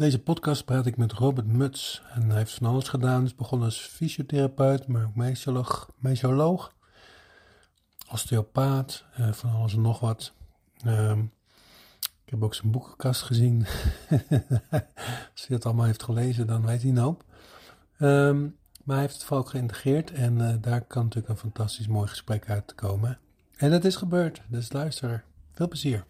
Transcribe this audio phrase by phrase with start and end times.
[0.00, 2.02] deze podcast praat ik met Robert Muts.
[2.14, 3.16] En hij heeft van alles gedaan.
[3.16, 5.38] Hij is begonnen als fysiotherapeut, maar ook
[5.98, 6.74] mesioloog,
[8.10, 10.32] osteopaat, uh, van alles en nog wat.
[10.84, 11.20] Ehm,
[12.24, 13.66] ik heb ook zijn boekenkast gezien.
[15.32, 17.24] Als hij dat allemaal heeft gelezen, dan weet hij een hoop.
[17.98, 18.40] Ehm,
[18.84, 22.48] maar hij heeft het vooral geïntegreerd en uh, daar kan natuurlijk een fantastisch mooi gesprek
[22.48, 23.18] uit komen.
[23.56, 25.24] En dat is gebeurd, dus luister.
[25.52, 26.04] Veel plezier.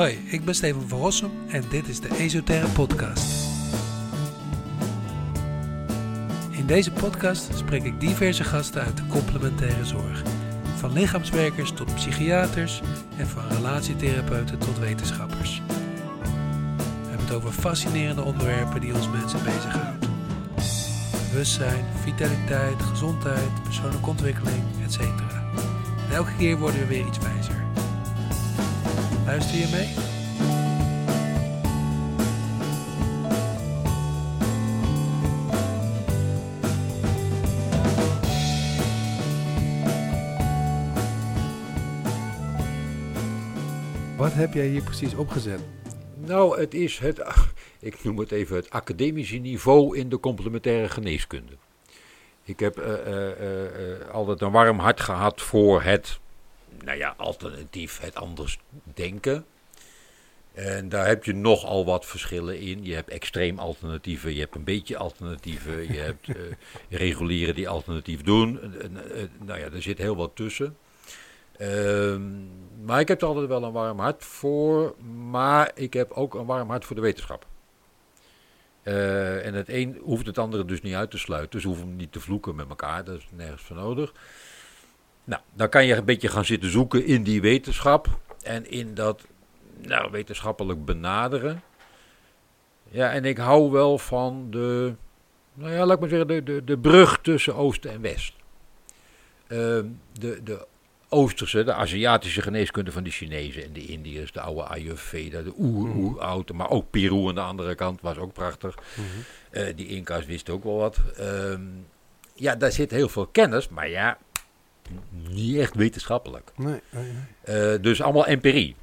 [0.00, 3.48] Hoi, ik ben Steven van Rossum en dit is de Esoterre Podcast.
[6.50, 10.22] In deze podcast spreek ik diverse gasten uit de complementaire zorg.
[10.76, 12.82] Van lichaamswerkers tot psychiaters
[13.16, 15.62] en van relatietherapeuten tot wetenschappers.
[15.66, 20.10] We hebben het over fascinerende onderwerpen die ons mensen bezighouden.
[21.30, 25.00] Bewustzijn, vitaliteit, gezondheid, persoonlijke ontwikkeling, etc.
[25.00, 27.39] En elke keer worden we weer iets wijzer.
[29.30, 29.88] Luister je mee?
[44.16, 45.60] Wat heb jij hier precies opgezet?
[46.16, 47.22] Nou, het is het,
[47.80, 51.52] ik noem het even het academische niveau in de complementaire geneeskunde.
[52.44, 56.19] Ik heb uh, uh, uh, altijd een warm hart gehad voor het,
[56.84, 58.58] nou ja, alternatief, het anders
[58.94, 59.44] denken.
[60.52, 62.84] En daar heb je nogal wat verschillen in.
[62.84, 66.26] Je hebt extreem alternatieven, je hebt een beetje alternatieven, je hebt
[66.88, 68.60] regulieren die alternatief doen.
[69.38, 70.76] nou ja, er zit heel wat tussen.
[71.56, 72.22] Ehm,
[72.84, 74.94] maar ik heb er altijd wel een warm hart voor.
[75.30, 77.46] Maar ik heb ook een warm hart voor de wetenschap.
[78.82, 81.50] En het een hoeft het andere dus niet uit te sluiten.
[81.50, 83.04] Dus hoeven niet te vloeken met elkaar.
[83.04, 84.12] Dat is nergens voor nodig.
[85.24, 88.18] Nou, dan kan je een beetje gaan zitten zoeken in die wetenschap.
[88.42, 89.26] En in dat
[89.86, 91.62] nou, wetenschappelijk benaderen.
[92.88, 94.94] Ja, en ik hou wel van de.
[95.54, 98.34] Nou ja, laat ik maar zeggen, de, de, de brug tussen Oost en West.
[99.48, 99.58] Uh,
[100.12, 100.66] de, de
[101.08, 106.52] Oosterse, de Aziatische geneeskunde van de Chinezen en de Indiërs, de oude Ayurveda, de oer-oer-oude,
[106.52, 108.78] maar ook Peru aan de andere kant was ook prachtig.
[108.96, 109.04] Mm
[109.52, 109.74] -hmm.
[109.74, 111.00] die Inca's wisten ook wel wat.
[111.20, 111.58] Uh,
[112.34, 114.18] ja, daar zit heel veel kennis, maar ja,
[115.28, 116.52] niet echt wetenschappelijk.
[116.56, 117.12] Nee, nee,
[117.44, 117.74] nee.
[117.74, 118.76] Uh, dus allemaal empirie.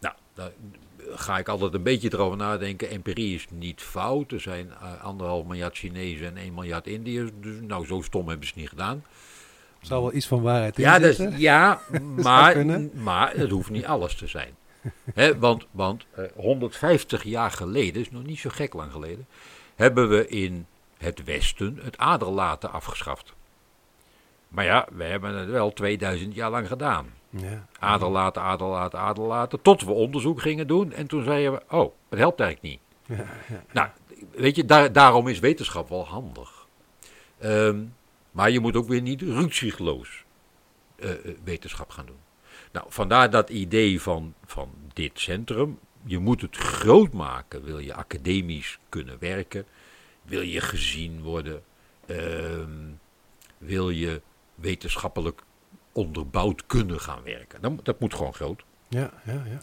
[0.00, 0.50] Nou, daar
[1.14, 2.90] ga ik altijd een beetje erover nadenken.
[2.90, 4.32] Empirie is niet fout.
[4.32, 7.30] Er zijn uh, anderhalf miljard Chinezen en 1 miljard Indiërs.
[7.40, 9.04] Dus nou, zo stom hebben ze het niet gedaan.
[9.80, 10.98] Er zal wel iets van waarheid in ja.
[11.08, 11.80] Dus, ja,
[12.16, 14.54] maar, maar het hoeft niet alles te zijn.
[15.14, 19.26] He, want want uh, 150 jaar geleden, is nog niet zo gek lang geleden,
[19.74, 20.66] hebben we in
[20.98, 23.34] het Westen het aderlaten afgeschaft.
[24.50, 27.06] Maar ja, we hebben het wel 2000 jaar lang gedaan.
[27.30, 27.66] Ja.
[27.78, 29.62] Aderlaten, aderlaten, aderlaten.
[29.62, 30.92] Tot we onderzoek gingen doen.
[30.92, 32.80] En toen zeiden we, oh, het helpt eigenlijk niet.
[33.18, 33.88] Ja, ja, nou,
[34.30, 36.66] weet je, daar, daarom is wetenschap wel handig.
[37.44, 37.94] Um,
[38.30, 40.24] maar je moet ook weer niet rukzichtloos
[40.96, 41.10] uh,
[41.44, 42.18] wetenschap gaan doen.
[42.72, 45.78] Nou, vandaar dat idee van, van dit centrum.
[46.04, 47.64] Je moet het groot maken.
[47.64, 49.64] Wil je academisch kunnen werken?
[50.22, 51.62] Wil je gezien worden?
[52.06, 52.16] Uh,
[53.58, 54.20] wil je
[54.60, 55.42] wetenschappelijk
[55.92, 57.60] onderbouwd kunnen gaan werken?
[57.60, 58.62] Dan, dat moet gewoon groot.
[58.88, 59.58] Ja, ja, ja.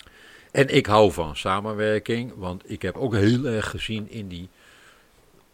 [0.52, 4.50] En ik hou van samenwerking, want ik heb ook heel erg gezien in die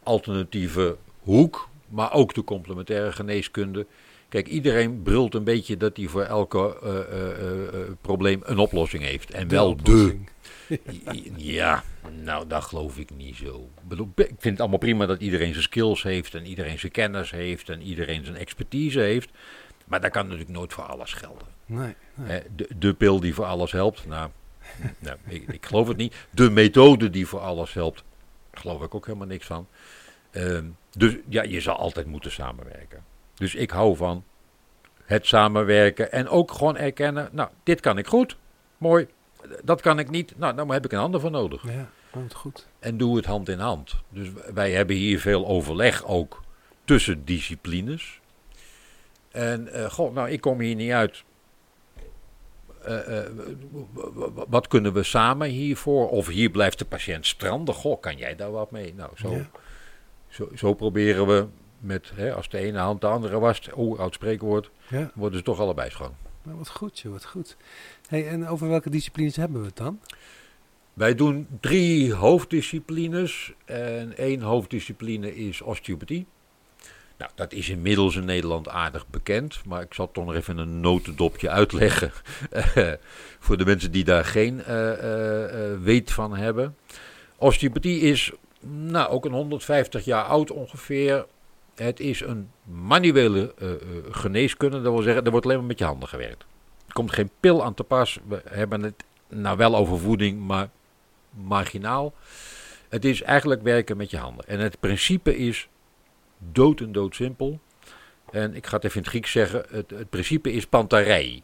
[0.03, 3.85] alternatieve hoek maar ook de complementaire geneeskunde.
[4.33, 9.03] Kijk, iedereen brult een beetje dat hij voor elke uh, uh, uh, probleem een oplossing
[9.03, 9.31] heeft.
[9.31, 10.29] En De wel oplossing.
[10.67, 10.79] de.
[11.53, 11.83] ja,
[12.23, 13.69] nou, dat geloof ik niet zo.
[13.89, 17.69] Ik, vind het allemaal prima dat iedereen zijn skills heeft en iedereen zijn kennis heeft
[17.69, 19.29] en iedereen zijn expertise heeft.
[19.85, 21.47] Maar dat kan natuurlijk nooit voor alles gelden.
[21.65, 22.41] Nee, nee.
[22.55, 24.29] De, de pil die voor alles helpt, nou,
[24.99, 26.15] nou ik, ik geloof het niet.
[26.29, 28.03] De methode die voor alles helpt,
[28.53, 29.67] geloof ik ook helemaal niks van.
[30.31, 30.59] Uh,
[30.97, 33.11] dus ja, je zal altijd moeten samenwerken.
[33.43, 34.23] Dus ik hou van
[35.05, 38.37] het samenwerken en ook gewoon erkennen, nou, dit kan ik goed,
[38.77, 39.07] mooi,
[39.63, 41.63] dat kan ik niet, nou, daar heb ik een ander voor nodig.
[41.63, 42.67] Ja, komt goed.
[42.79, 43.93] En doe het hand in hand.
[44.09, 46.43] Dus wij hebben hier veel overleg ook
[46.85, 48.19] tussen disciplines.
[49.31, 51.23] En uh, god, nou, ik kom hier niet uit.
[52.87, 53.19] Uh, uh,
[54.47, 56.09] wat kunnen we samen hiervoor?
[56.09, 57.75] Of hier blijft de patiënt stranden.
[57.75, 58.93] Goh, kan jij daar wat mee?
[58.93, 59.31] Nou, zo.
[59.31, 59.49] Ja.
[60.29, 61.47] Zo, zo, proberen we
[61.83, 65.11] met, hè, als de ene hand de andere wast, oh, oud spreekwoord, Ja.
[65.15, 66.15] worden ze toch allebei schoon.
[66.43, 67.57] Nou, wat goed, joh, wat goed.
[68.07, 69.99] Hey, en over welke disciplines hebben we het dan?
[70.93, 76.25] Wij doen drie hoofddisciplines en één hoofddiscipline is osteopathie.
[77.17, 80.79] Nou, dat is inmiddels in Nederland aardig bekend, maar ik zal toch nog even een
[80.79, 82.11] notendopje uitleggen
[83.45, 84.93] voor de mensen die daar geen eh,
[85.81, 86.75] weet van hebben.
[87.37, 91.25] Osteopathie is nou, ook een 150 jaar oud ongeveer.
[91.75, 93.53] Het is een manuele
[94.11, 96.45] geneeskunde, dat wil zeggen, er wordt alleen maar met je handen gewerkt.
[96.87, 98.19] Er komt geen pil aan te pas.
[98.27, 100.69] We hebben het nou wel over voeding, maar
[101.29, 102.13] marginaal.
[102.89, 104.47] Het is eigenlijk werken met je handen.
[104.47, 105.67] En het principe is
[106.37, 107.59] dood en dood simpel.
[108.31, 109.65] En ik ga het even in het Grieks zeggen.
[109.69, 111.41] Het, het principe is pantarei.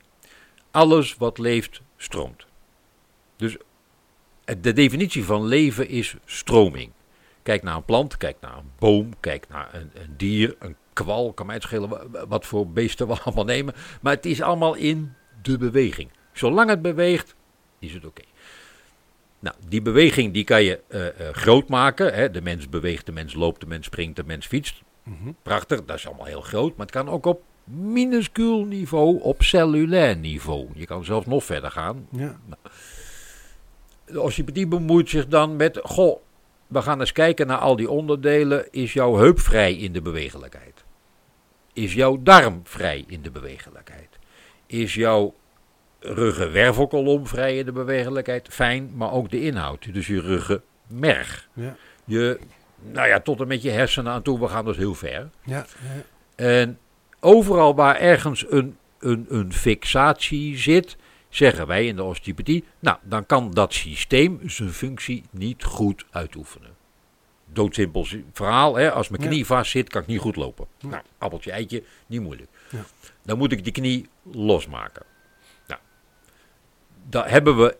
[0.71, 2.45] Alles wat leeft, stroomt.
[3.35, 3.57] Dus
[4.59, 6.91] de definitie van leven is stroming.
[7.49, 11.33] Kijk naar een plant, kijk naar een boom, kijk naar een, een dier, een kwal.
[11.33, 13.73] Kan mij het schelen wat voor beesten we allemaal nemen.
[14.01, 16.09] Maar het is allemaal in de beweging.
[16.33, 17.35] Zolang het beweegt,
[17.79, 18.21] is het oké.
[19.39, 22.13] Nou, die beweging die kan je uh, uh, groot maken.
[22.13, 22.31] Hè.
[22.31, 24.81] De mens beweegt, de mens loopt, de mens springt, de mens fietst.
[25.03, 26.77] Mm Prachtig, dat is allemaal heel groot.
[26.77, 30.67] Maar het kan ook op minuscuul niveau, op cellulair niveau.
[30.73, 32.07] Je kan zelfs nog verder gaan.
[32.11, 32.39] Ja.
[32.45, 32.61] Nou,
[34.05, 35.79] de osteopathie bemoeit zich dan met...
[35.83, 36.19] Goh,
[36.69, 38.71] we gaan eens kijken naar al die onderdelen.
[38.71, 40.83] Is jouw heup vrij in de bewegelijkheid?
[41.73, 44.19] Is jouw darm vrij in de bewegelijkheid?
[44.65, 45.35] Is jouw
[45.99, 48.47] ruggenwervelkolom vrij in de bewegelijkheid?
[48.51, 49.93] Fijn, maar ook de inhoud.
[49.93, 51.49] Dus je ruggenmerg.
[51.53, 51.75] Ja.
[52.05, 52.39] Je
[52.81, 54.39] nou ja, tot en met je hersenen aan toe.
[54.39, 55.29] We gaan dus heel ver.
[55.43, 55.65] Ja, ja.
[56.35, 56.79] En
[57.19, 60.97] overal waar ergens een, een, een fixatie zit,
[61.29, 66.77] zeggen wij in de osteopathie, nou, dan kan dat systeem zijn functie niet goed uitoefenen.
[67.45, 68.91] Doodsimpel verhaal, hè?
[68.91, 70.67] als mijn knie vast zit, kan ik niet goed lopen.
[70.79, 72.49] Nou, appeltje, eitje, niet moeilijk.
[72.69, 72.85] Ja.
[73.23, 75.05] Dan moet ik die knie losmaken.
[75.67, 75.79] Nou,
[77.09, 77.77] daar hebben we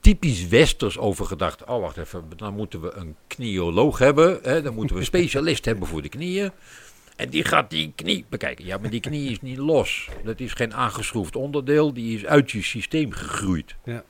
[0.00, 1.64] typisch westers over gedacht.
[1.64, 4.38] Oh, wacht even, dan moeten we een knioloog hebben.
[4.42, 6.52] Hè, dan moeten we een specialist hebben voor de knieën.
[7.16, 8.64] En die gaat die knie bekijken.
[8.64, 10.08] Ja, maar die knie is niet los.
[10.24, 11.92] Dat is geen aangeschroefd onderdeel.
[11.94, 13.74] Die is uit je systeem gegroeid.
[13.84, 14.04] Ja,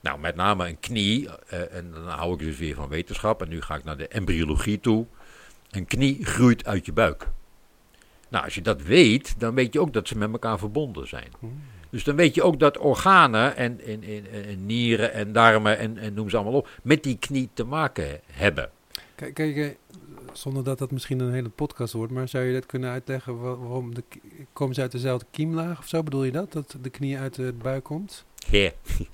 [0.00, 1.28] Nou, met name een knie.
[1.46, 3.42] Eh, en dan hou ik dus weer van wetenschap.
[3.42, 5.06] En nu ga ik naar de embryologie toe.
[5.70, 7.28] Een knie groeit uit je buik.
[8.28, 11.28] Nou, als je dat weet, dan weet je ook dat ze met elkaar verbonden zijn.
[11.38, 11.62] Hmm.
[11.90, 14.02] Dus dan weet je ook dat organen en, en,
[14.32, 18.20] en, nieren en darmen en, en noem ze allemaal op, met die knie te maken
[18.26, 18.70] hebben.
[19.14, 19.76] Kijk, kijk,
[20.32, 23.94] zonder dat dat misschien een hele podcast wordt, maar zou je dat kunnen uitleggen waarom
[23.94, 24.02] de,
[24.52, 26.02] komen ze uit dezelfde kiemlaag of zo?
[26.02, 28.24] Bedoel je dat, dat de knie uit de buik komt?
[28.50, 28.70] Ja.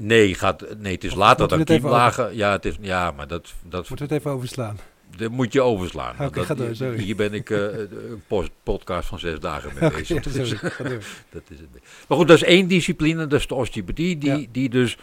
[0.00, 2.36] Nee, gaat, nee, het is later dan kiemlagen.
[2.36, 3.88] Ja, het is, ja, maar dat, dat...
[3.88, 4.78] Moeten we het even overslaan?
[5.16, 6.14] Dat moet je overslaan.
[6.20, 6.98] Okay, dat, door, sorry.
[6.98, 10.16] Hier ben ik uh, een podcast van zes dagen mee bezig.
[10.26, 11.68] Okay, dus, dat is het.
[12.08, 14.46] Maar goed, dat is één discipline, dat is de osteopathie, die, ja.
[14.52, 14.98] die dus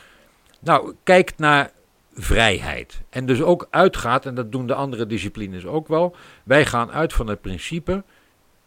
[0.59, 1.71] nou, kijkt naar
[2.17, 3.01] vrijheid.
[3.09, 7.13] En dus ook uitgaat, en dat doen de andere disciplines ook wel, wij gaan uit
[7.13, 8.03] van het principe,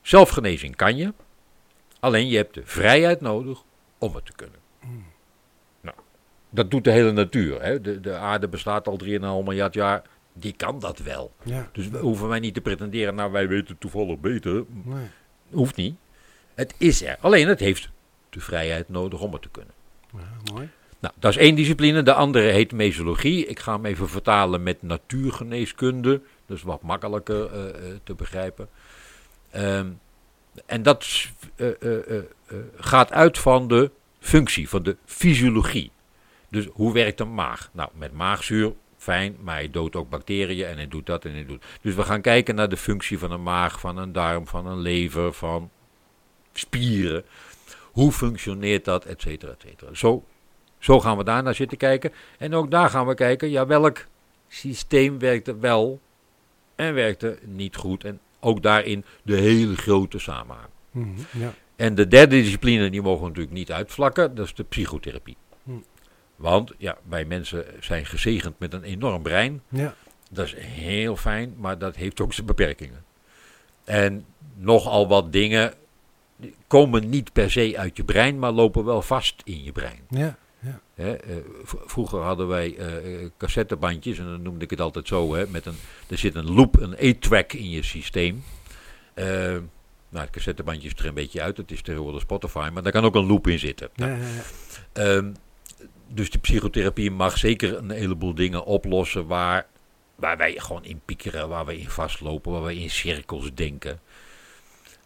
[0.02, 1.12] zelfgenezing kan je,
[2.00, 3.62] alleen je hebt de vrijheid nodig
[3.98, 4.58] om het te kunnen.
[4.80, 5.04] Hmm.
[5.80, 5.96] Nou,
[6.50, 7.62] dat doet de hele natuur.
[7.62, 7.80] Hè?
[7.80, 10.02] De, de aarde bestaat al 3,5 miljard jaar
[10.32, 11.32] die kan dat wel.
[11.42, 11.68] Ja.
[11.72, 14.64] Dus we hoeven wij niet te pretenderen, nou wij weten toevallig beter.
[14.68, 15.06] Nee.
[15.50, 15.96] Hoeft niet.
[16.54, 17.16] Het is er.
[17.20, 17.88] Alleen het heeft
[18.30, 19.74] de vrijheid nodig om het te kunnen.
[20.12, 20.68] Ja, mooi.
[21.00, 22.02] Nou, dat is één discipline.
[22.02, 23.46] De andere heet mesologie.
[23.46, 26.20] Ik ga hem even vertalen met natuurgeneeskunde.
[26.46, 28.68] Dus wat makkelijker uh, uh, te begrijpen.
[29.56, 30.00] Um,
[30.66, 31.68] en dat uh,
[32.76, 35.90] gaat uit van de functie, van de fysiologie.
[36.48, 37.70] Dus hoe werkt een maag?
[37.72, 41.46] Nou, met maagzuur fijn, maar hij doodt ook bacteriën en hij doet dat en hij
[41.46, 41.64] doet.
[41.80, 44.78] Dus we gaan kijken naar de functie van een maag, van een darm, van een
[44.78, 45.70] lever, van
[46.52, 47.24] spieren.
[47.80, 49.94] Hoe functioneert dat, et cetera, et cetera.
[49.94, 50.24] Zo,
[50.80, 52.12] zo gaan we daar naar zitten kijken.
[52.38, 54.06] En ook daar gaan we kijken, ja, welk
[54.48, 56.00] systeem werkte wel
[56.74, 58.04] en werkte niet goed.
[58.04, 60.68] En ook daarin de hele grote samenhang.
[60.90, 61.52] Mm ja.
[61.76, 65.36] En de derde discipline, die mogen we natuurlijk niet uitvlakken, dat is de psychotherapie.
[66.36, 69.62] Want ja, wij mensen zijn gezegend met een enorm brein.
[69.68, 69.94] Ja.
[70.30, 73.04] Dat is heel fijn, maar dat heeft ook zijn beperkingen.
[73.84, 75.74] En nogal wat dingen
[76.66, 80.00] komen niet per se uit je brein, maar lopen wel vast in je brein.
[80.08, 80.80] Ja, ja.
[80.94, 85.46] Hè, uh, vroeger hadden wij uh, cassettebandjes, en dan noemde ik het altijd zo, hè,
[85.46, 85.76] met een,
[86.08, 88.44] er zit een loop, een A-track in je systeem.
[89.14, 89.24] Uh,
[90.08, 93.04] nou, het cassettebandje is er een beetje uit, het is tegenwoordig Spotify, maar daar kan
[93.04, 93.88] ook een loop in zitten.
[93.94, 94.26] Nou, ja,
[94.94, 95.02] ja.
[95.06, 95.34] Um,
[96.08, 99.66] dus de psychotherapie mag zeker een heleboel dingen oplossen waar,
[100.14, 104.00] waar wij gewoon in piekeren, waar we in vastlopen, waar we in cirkels denken.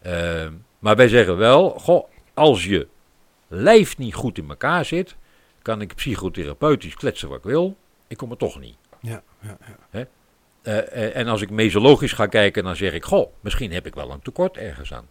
[0.05, 0.47] Uh,
[0.79, 2.87] maar wij zeggen wel, goh, als je
[3.47, 5.15] lijf niet goed in elkaar zit,
[5.65, 8.77] kan ik psychotherapeutisch kletsen wat ik wil, ik kom er toch niet.
[9.01, 9.57] Ja, ja,
[9.91, 10.07] ja.
[10.61, 13.95] Eh, eh, en als ik mesologisch ga kijken, dan zeg ik, goh, misschien heb ik
[13.95, 15.07] wel een tekort ergens aan.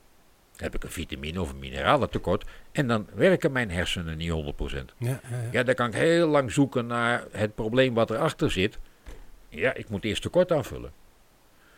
[0.56, 2.44] Heb ik een vitamine of een mineralentekort.
[2.72, 4.94] En dan werken mijn hersenen niet 100%.
[4.98, 5.48] Ja, ja, ja.
[5.50, 8.78] Ja, dan kan ik heel lang zoeken naar het probleem wat erachter zit.
[9.48, 10.92] Ja, ik moet eerst tekort aanvullen.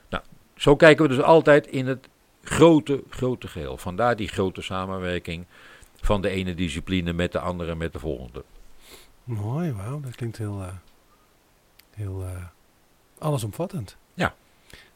[0.09, 0.23] Nou,
[0.57, 2.09] zo kijken we dus altijd in het
[2.43, 3.77] grote, grote geheel.
[3.77, 5.47] Vandaar die grote samenwerking
[6.01, 8.45] van de ene discipline met de andere met de volgende.
[9.27, 10.01] Mooi, wauw.
[10.01, 10.73] Dat klinkt heel, eh,
[11.95, 12.45] heel eh,
[13.19, 13.97] allesomvattend.
[14.15, 14.35] Ja.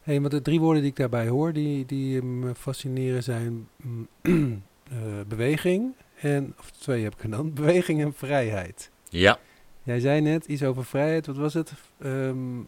[0.03, 4.09] Hey, maar de drie woorden die ik daarbij hoor, die, die me fascineren zijn mm,
[4.91, 4.97] eh,
[5.27, 8.91] beweging en, of twee heb ik genoemd, beweging en vrijheid.
[9.09, 9.39] Ja,
[9.83, 11.73] Jij zei net iets over vrijheid, wat was het?
[11.99, 12.59] Ehm,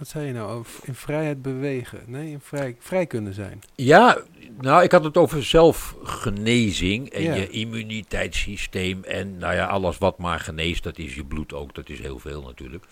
[0.00, 0.50] wat zei je nou?
[0.50, 2.00] Over in vrijheid bewegen.
[2.06, 3.60] Nee, in vrij, vrij kunnen zijn.
[3.74, 4.18] ja
[4.60, 7.34] nou, ik had het over zelfgenezing en Ja.
[7.34, 9.04] je immuniteitssysteem.
[9.04, 11.74] En nou ja, alles wat maar geneest, dat is je bloed ook.
[11.74, 12.84] Dat is heel veel natuurlijk.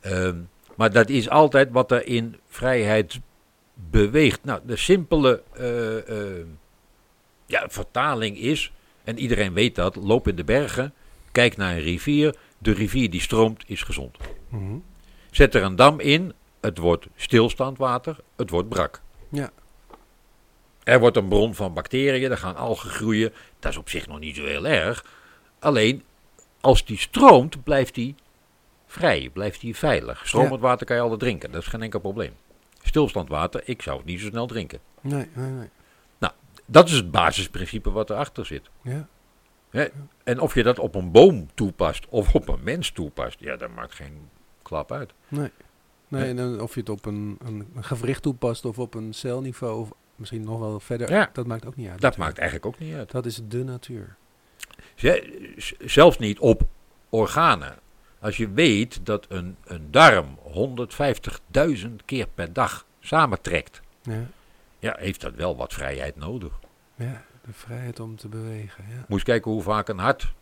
[0.00, 0.36] Ehm,
[0.76, 3.20] maar dat is altijd wat er in vrijheid
[3.74, 4.44] beweegt.
[4.44, 6.46] Nou, de simpele eh, eh,
[7.46, 8.72] ja, vertaling is,
[9.04, 10.92] en iedereen weet dat, loop in de bergen,
[11.32, 12.36] kijk naar een rivier.
[12.58, 14.16] De rivier die stroomt is gezond.
[14.48, 14.76] Mhm.
[15.34, 19.00] Zet er een dam in, het wordt stilstaand water, het wordt brak.
[19.28, 19.50] Ja.
[20.84, 23.32] Er wordt een bron van bacteriën, er gaan algen groeien.
[23.58, 25.04] Dat is op zich nog niet zo heel erg.
[25.58, 26.02] Alleen,
[26.60, 28.14] als die stroomt, blijft die
[28.86, 30.26] vrij, blijft die veilig.
[30.26, 32.32] Stromend water kan je altijd drinken, dat is geen enkel probleem.
[32.82, 34.78] Stilstand water, ik zou het niet zo snel drinken.
[35.00, 35.68] Nee, nee, nee.
[36.66, 38.70] Dat is het basisprincipe wat erachter zit.
[38.82, 39.88] Ja.
[40.24, 43.70] En of je dat op een boom toepast of op een mens toepast, ja, dat
[43.74, 44.28] maakt geen
[44.64, 45.12] klap uit.
[45.28, 45.50] Nee.
[46.08, 49.80] Nee, en dan of je het op een, een, gewricht toepast of op een celniveau
[49.80, 51.30] of misschien nog wel verder, Ja.
[51.32, 52.00] dat maakt ook niet uit.
[52.00, 52.28] Dat natuurlijk.
[52.28, 53.10] maakt eigenlijk ook niet uit.
[53.10, 54.16] Dat is de natuur.
[55.78, 56.62] Zelfs niet op
[57.08, 57.78] organen.
[58.20, 60.38] Als je weet dat een, een darm
[61.86, 64.26] 150.000 keer per dag samentrekt, Ja.
[64.78, 66.52] ja, heeft dat wel wat vrijheid nodig.
[66.94, 68.84] ja, de vrijheid om te bewegen.
[68.88, 69.04] Ja.
[69.08, 70.32] Moet kijken hoe vaak een hart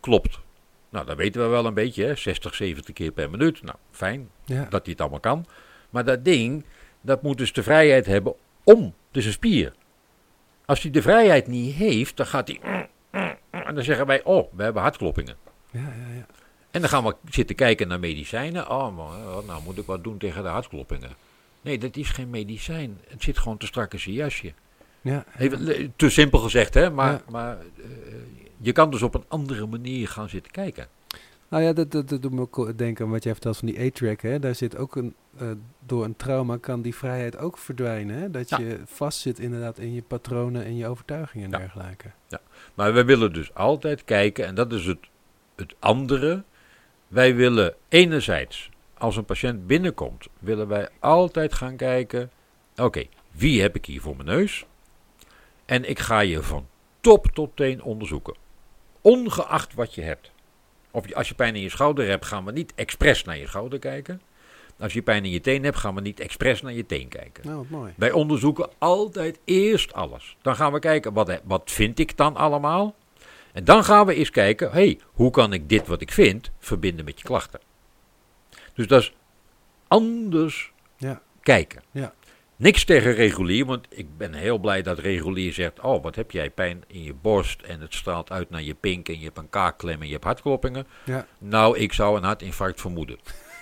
[0.00, 0.40] klopt.
[0.88, 2.14] Nou, dat weten we wel een beetje, hè?
[2.14, 3.62] 60, 70 keer per minuut.
[3.62, 4.62] Nou, fijn Ja.
[4.70, 5.46] dat hij het allemaal kan.
[5.90, 6.64] Maar dat ding,
[7.00, 8.94] dat moet dus de vrijheid hebben om.
[9.12, 9.72] Is een spier.
[10.64, 12.60] Als hij de vrijheid niet heeft, dan gaat hij...
[13.50, 15.36] En dan zeggen wij, oh, we hebben hartkloppingen.
[15.70, 16.26] Ja, ja, ja.
[16.70, 18.70] En dan gaan we zitten kijken naar medicijnen.
[18.70, 21.10] Oh, eh, nou moet ik wat doen tegen de hartkloppingen.
[21.60, 23.00] Nee, dat is geen medicijn.
[23.08, 24.52] Het zit gewoon te strak in zijn jasje.
[25.00, 25.24] ja.
[25.38, 26.90] Even, le- te simpel gezegd, hè?
[26.90, 27.20] Maar, Ja.
[27.28, 27.84] maar eh,
[28.58, 30.88] je kan dus op een andere manier gaan zitten kijken.
[31.48, 33.80] Nou ja, dat, dat, dat doet me ook denken aan wat jij vertelt van die
[33.80, 34.42] A-track.
[34.42, 35.50] Daar zit ook een, eh,
[35.86, 38.16] door een trauma kan die vrijheid ook verdwijnen.
[38.16, 38.30] Hè?
[38.30, 38.58] Dat Ja.
[38.58, 41.58] je vastzit inderdaad in je patronen en je overtuigingen en Ja.
[41.58, 42.10] dergelijke.
[42.74, 44.98] Maar we willen dus altijd kijken, en dat is het,
[45.56, 46.42] het andere.
[47.08, 52.30] Wij willen enerzijds, als een patiënt binnenkomt, willen wij altijd gaan kijken.
[52.76, 54.66] Oké, wie heb ik hier voor mijn neus?
[55.64, 56.66] En ik ga je van
[57.00, 58.34] top tot teen onderzoeken.
[59.06, 60.30] Ongeacht wat je hebt.
[60.90, 63.46] Of je, als je pijn in je schouder hebt, gaan we niet expres naar je
[63.46, 64.20] schouder kijken.
[64.78, 67.46] Als je pijn in je teen hebt, gaan we niet expres naar je teen kijken.
[67.46, 67.92] Nou, mooi.
[67.96, 70.36] Wij onderzoeken altijd eerst alles.
[70.42, 72.94] Dan gaan we kijken, wat, wat vind ik dan allemaal?
[73.52, 77.04] En dan gaan we eens kijken, hey, hoe kan ik dit wat ik vind verbinden
[77.04, 77.60] met je klachten?
[78.74, 79.14] Dus dat is
[79.88, 81.22] anders Ja.
[81.42, 81.82] kijken.
[81.90, 82.14] Ja.
[82.56, 86.50] Niks tegen regulier, want ik ben heel blij dat regulier zegt, oh, wat heb jij
[86.50, 89.50] pijn in je borst en het straalt uit naar je pink en je hebt een
[89.50, 90.86] kaakklem en je hebt hartkloppingen.
[91.04, 91.26] Ja.
[91.38, 93.18] Nou, ik zou een hartinfarct vermoeden.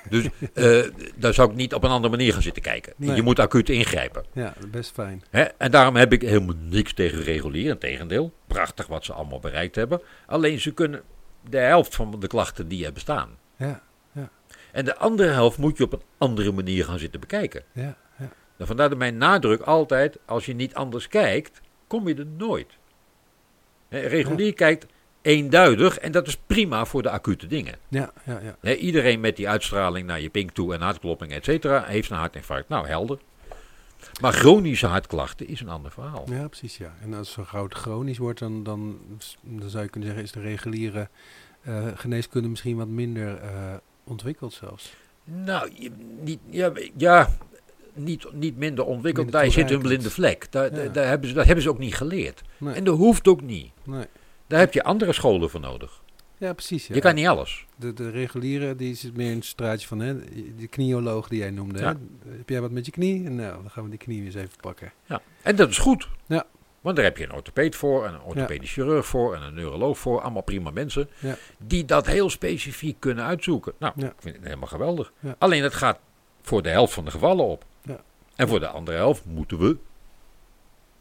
[0.08, 0.24] Dus
[0.54, 0.84] eh
[1.16, 2.92] daar zou ik niet op een andere manier gaan zitten kijken.
[2.96, 3.16] Nee.
[3.16, 4.24] Je moet acuut ingrijpen.
[4.32, 5.22] ja, best fijn.
[5.30, 5.42] Hè?
[5.42, 7.70] En daarom heb ik helemaal niks tegen regulier.
[7.70, 10.00] Integendeel, prachtig wat ze allemaal bereikt hebben.
[10.26, 11.02] Alleen ze kunnen
[11.48, 13.38] de helft van de klachten die er bestaan.
[13.56, 13.82] Ja,
[14.72, 17.62] En de andere helft moet je op een andere manier gaan zitten bekijken.
[17.72, 17.96] ja, ja.
[18.58, 22.68] Vandaar dat mijn nadruk altijd, als je niet anders kijkt, kom je er nooit.
[23.88, 24.86] Hè, regulier kijkt
[25.22, 27.74] eenduidig en dat is prima voor de acute dingen.
[27.88, 28.74] Ja, ja, ja.
[28.74, 32.68] Iedereen met die uitstraling naar je pink toe en hartklopping, et cetera, heeft een hartinfarct.
[32.68, 33.18] Nou, helder.
[34.20, 36.24] Maar chronische hartklachten is een ander verhaal.
[36.30, 36.94] Ja, precies, ja.
[37.02, 38.98] En als zo gauw chronisch wordt, dan, dan,
[39.40, 41.08] dan zou je kunnen zeggen, is de reguliere
[41.62, 44.94] eh, geneeskunde misschien wat minder eh, ontwikkeld zelfs.
[45.24, 47.28] Nou, je- niet, ja, ja
[47.94, 49.24] niet, niet minder ontwikkeld.
[49.26, 50.46] Minder daar zit hun blinde vlek.
[50.50, 50.88] Daar, Ja.
[50.88, 52.42] daar, hebben ze, dat hebben ze ook niet geleerd.
[52.58, 53.70] Nee, En dat hoeft ook niet.
[53.84, 54.04] nee.
[54.46, 56.02] Daar heb je andere scholen voor nodig.
[56.38, 56.86] Ja, precies.
[56.86, 56.94] Ja.
[56.94, 57.66] Je kan niet alles.
[57.76, 60.14] De, de reguliere, die zit meer het straatje van, hè,
[60.56, 61.78] de knioloog die jij noemde.
[61.78, 61.96] Ja.
[62.28, 63.20] Heb jij wat met je knie?
[63.30, 64.92] Nou, dan gaan we die knie eens even pakken.
[65.06, 65.22] Ja.
[65.42, 66.08] En dat is goed.
[66.26, 66.44] Ja.
[66.80, 69.98] Want daar heb je een orthopeed voor, en een orthopedisch chirurg voor en een neuroloog
[69.98, 70.20] voor.
[70.20, 71.08] Allemaal prima mensen.
[71.58, 73.72] Die dat heel specifiek kunnen uitzoeken.
[73.78, 75.12] Nou, ik vind het helemaal geweldig.
[75.38, 75.98] Alleen het gaat
[76.42, 77.64] voor de helft van de gevallen op.
[78.36, 79.76] En voor de andere helft moeten we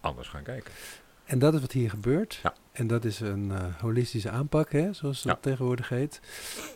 [0.02, 0.72] anders gaan kijken.
[1.26, 2.40] En dat is wat hier gebeurt.
[2.44, 2.54] Ja.
[2.72, 5.40] En dat is een eh, holistische aanpak, hè, zoals dat Ja.
[5.42, 6.20] tegenwoordig heet.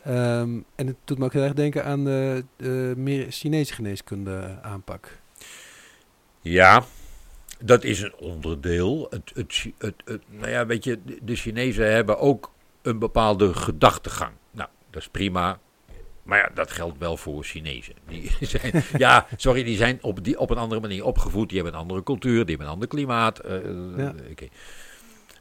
[0.04, 4.58] Ehm, en het doet me ook heel erg denken aan de, de meer Chinese geneeskunde
[4.62, 5.18] aanpak.
[6.42, 6.84] Ja,
[7.60, 9.08] dat is een onderdeel.
[9.10, 13.54] Het, het, het, het- nou ja, weet je, de- de Chinezen hebben ook een bepaalde
[13.54, 14.32] gedachtegang.
[14.52, 15.60] Nou, dat is prima.
[16.28, 17.94] Maar ja, dat geldt wel voor Chinezen.
[18.08, 21.48] Die zijn, ja, sorry, die zijn op, die, op een andere manier opgevoed.
[21.50, 23.42] Die hebben een andere cultuur, die hebben een ander klimaat.
[23.98, 24.14] Ja.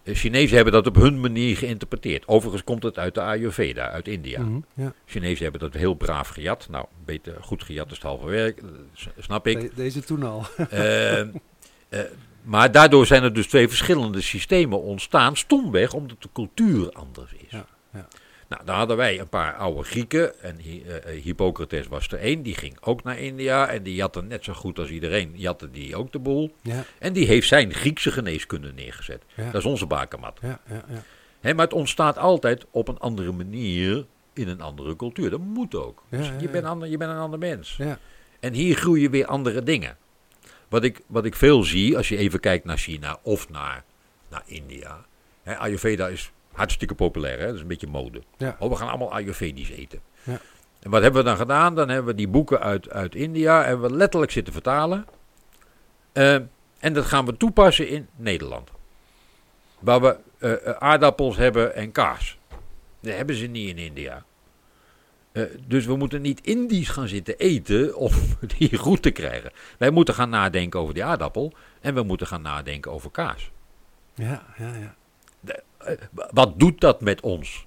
[0.03, 2.29] De Chinezen hebben dat op hun manier geïnterpreteerd.
[2.29, 4.41] Overigens komt het uit de Ayurveda, uit India.
[4.41, 4.93] Mhm, ja.
[5.07, 6.67] Chinezen hebben dat heel braaf gejat.
[6.71, 8.63] Nou, beter, goed gejat is het halve werk,
[9.19, 9.61] snap ik.
[9.61, 10.47] De- deze toen al.
[10.71, 11.29] Eh, eh,
[12.43, 15.37] maar daardoor zijn er dus twee verschillende systemen ontstaan.
[15.37, 17.51] Stomweg omdat de cultuur anders is.
[17.51, 18.09] Ja, ja.
[18.49, 20.41] Nou, daar hadden wij een paar oude Grieken.
[20.43, 22.43] En eh, eh, Hippocrates was er één.
[22.43, 23.69] Die ging ook naar India.
[23.69, 25.33] En die jatte net zo goed als iedereen.
[25.35, 26.55] Jatte die ook de boel.
[26.63, 29.23] ja, En die heeft zijn Griekse geneeskunde neergezet.
[29.35, 30.39] ja, Dat is onze bakermat.
[30.43, 31.03] ja, ja, ja.
[31.41, 35.31] Hè, maar het ontstaat altijd op een andere manier in een andere cultuur.
[35.31, 36.03] Dat moet ook.
[36.09, 37.75] Dus je, bent ander, je bent een ander mens.
[37.79, 37.99] ja.
[38.41, 39.97] En hier groeien weer andere dingen.
[40.69, 43.85] Wat ik, wat ik veel zie, als je even kijkt naar China of naar,
[44.29, 45.05] naar India.
[45.45, 47.47] Ayurveda is hartstikke populair, hè?
[47.47, 48.23] dat is een beetje mode.
[48.37, 48.57] Ja.
[48.59, 50.01] Oh, we gaan allemaal Ayurvedisch eten.
[50.23, 50.41] Ja.
[50.81, 51.75] En wat hebben we dan gedaan?
[51.75, 55.07] Dan hebben we die boeken uit, uit India hebben we letterlijk zitten vertalen.
[56.13, 56.35] Eh,
[56.79, 58.71] en dat gaan we toepassen in Nederland.
[59.79, 62.39] Waar we eh, eh, aardappels hebben en kaas.
[63.01, 64.25] Dat hebben ze niet in India.
[65.67, 68.11] Dus we moeten niet Indisch gaan zitten eten om
[68.59, 69.53] die goed te krijgen.
[69.79, 73.51] Wij moeten gaan nadenken over die aardappel en we moeten gaan nadenken over kaas.
[74.15, 74.95] ja, ja, ja.
[76.31, 77.67] Wat doet dat met ons?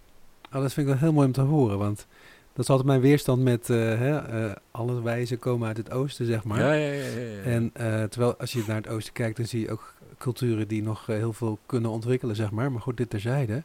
[0.54, 2.08] Oh, dat vind ik wel heel mooi om te horen, want
[2.54, 6.26] dat is altijd mijn weerstand met eh, hè, eh, alle wijzen komen uit het oosten,
[6.26, 6.60] zeg maar.
[6.60, 7.42] Ja, ja, ja, ja, ja.
[7.42, 10.84] En eh, terwijl als je naar het oosten kijkt, dan zie je ook culturen die
[10.84, 12.72] nog heel veel kunnen ontwikkelen, zeg maar.
[12.72, 13.64] Maar goed, dit terzijde.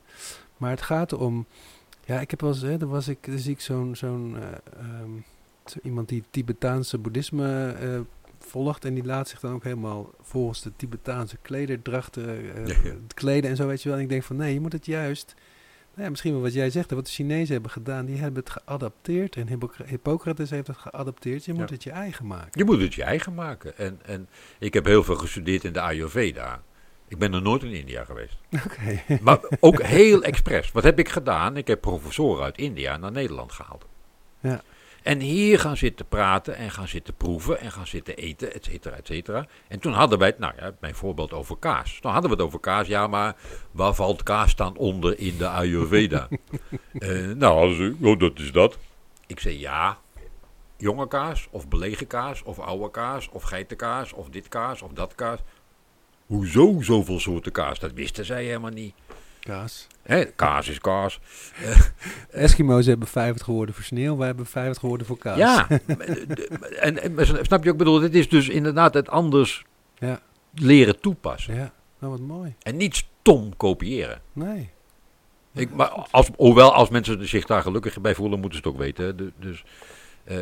[0.56, 1.46] Maar het gaat om,
[2.04, 4.48] ja, ik heb wel eens, hè, was ik, er zie ik zo'n, zo'n, eh,
[4.80, 5.10] ehm,
[5.82, 7.74] iemand die Tibetaanse boeddhisme
[8.46, 12.94] volgt en die laat zich dan ook helemaal volgens de Tibetaanse klederdrachten eh, Ja, ja.
[13.14, 13.98] kleden en zo, weet je wel.
[13.98, 15.34] En ik denk van, nee, je moet het juist,
[15.90, 18.52] nou ja, misschien wel wat jij zegt, wat de Chinezen hebben gedaan, die hebben het
[18.52, 21.44] geadapteerd en Hippocra- Hippocrates heeft het geadapteerd.
[21.44, 22.50] Je moet het je eigen maken.
[22.52, 23.78] Je moet het je eigen maken.
[23.78, 24.28] En, en
[24.58, 26.62] ik heb heel veel gestudeerd in de Ayurveda.
[27.08, 28.36] Ik ben er nooit in India geweest.
[28.66, 29.18] Oké.
[29.20, 30.72] Maar ook heel expres.
[30.72, 31.56] Wat heb ik gedaan?
[31.56, 33.84] Ik heb professoren uit India naar Nederland gehaald.
[34.40, 34.62] Ja.
[35.04, 38.96] En hier gaan zitten praten en gaan zitten proeven en gaan zitten eten, et cetera,
[38.96, 39.46] et cetera.
[39.68, 41.98] En toen hadden wij het, nou ja, mijn voorbeeld over kaas.
[42.00, 43.36] Toen hadden we het over kaas, ja, maar
[43.70, 46.28] waar valt kaas dan onder in de Ayurveda?
[46.98, 48.78] Eh, nou, ze, oh, dat is dat.
[49.26, 49.98] Ik zei ja,
[50.76, 55.14] jonge kaas of belegen kaas of oude kaas of geitenkaas of dit kaas of dat
[55.14, 55.38] kaas.
[56.26, 57.78] Hoezo zoveel soorten kaas?
[57.78, 58.94] Dat wisten zij helemaal niet.
[59.44, 59.86] Kaas.
[60.02, 61.20] Hè, kaas is kaas.
[62.30, 65.38] Eskimo's hebben 50 woorden voor sneeuw, wij hebben 50 woorden voor kaas.
[65.38, 65.68] Ja,
[66.80, 69.64] en, snap je ook, ik bedoel, het is dus inderdaad het anders
[69.98, 70.20] Ja.
[70.54, 71.54] leren toepassen.
[71.54, 72.54] Ja, nou wat mooi.
[72.62, 74.20] En niet stom kopiëren.
[74.32, 74.70] Nee.
[75.52, 78.80] Ik, maar als, hoewel, als mensen zich daar gelukkig bij voelen, moeten ze het ook
[78.80, 79.32] weten.
[79.38, 79.64] dus
[80.24, 80.36] eh,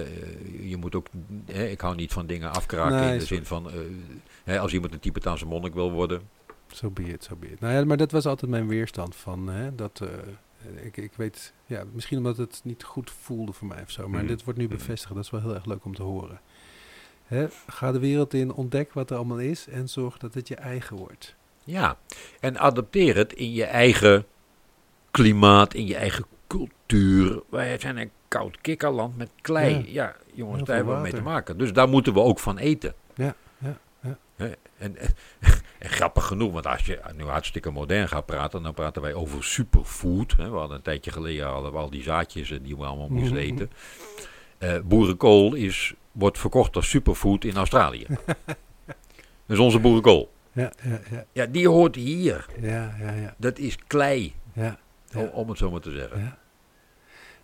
[0.71, 1.07] je moet ook,
[1.53, 3.77] hè, ik hou niet van dingen afkraken Nee, in de zin van, eh,
[4.45, 6.23] hè, als iemand een Tibetaanse monnik wil worden.
[6.75, 7.61] Zo be it, zo be it.
[7.61, 11.53] Nou ja, maar dat was altijd mijn weerstand van, hè, dat, eh, ik, ik weet,
[11.67, 14.29] ja, misschien omdat het niet goed voelde voor mij of zo, maar Mhm.
[14.29, 14.75] dit wordt nu Mhm.
[14.77, 16.41] bevestigd, dat is wel heel erg leuk om te horen.
[17.25, 20.55] Hè, ga de wereld in, ontdek wat er allemaal is en zorg dat het je
[20.57, 21.35] eigen wordt.
[21.65, 21.97] Ja,
[22.41, 24.27] en adapteer het in je eigen
[25.11, 27.43] klimaat, in je eigen cultuur.
[27.51, 29.75] Wij zijn een koud kikkerland met klei.
[29.77, 29.83] Ja.
[29.87, 31.59] Ja, jongens, daar hebben we mee te maken.
[31.59, 32.95] Dus daar moeten we ook van eten.
[33.15, 33.79] Ja, ja,
[34.37, 34.55] ja.
[34.79, 34.97] En,
[35.83, 39.45] en grappig genoeg, want als je nu hartstikke modern gaat praten, dan praten wij over
[39.45, 40.35] superfood.
[40.37, 40.51] Hè.
[40.51, 43.45] We hadden een tijdje geleden hadden we al die zaadjes die we allemaal moesten Mhm.
[43.47, 43.71] eten.
[44.59, 48.07] Eh, boerenkool is, wordt verkocht als superfood in Australië.
[49.47, 50.33] Dat is onze boerenkool.
[50.53, 52.47] Ja, ja, ja, Ja, die hoort hier.
[52.61, 54.79] ja, ja, ja, Dat is klei, om, Ja.
[55.33, 56.39] om het zo maar te zeggen.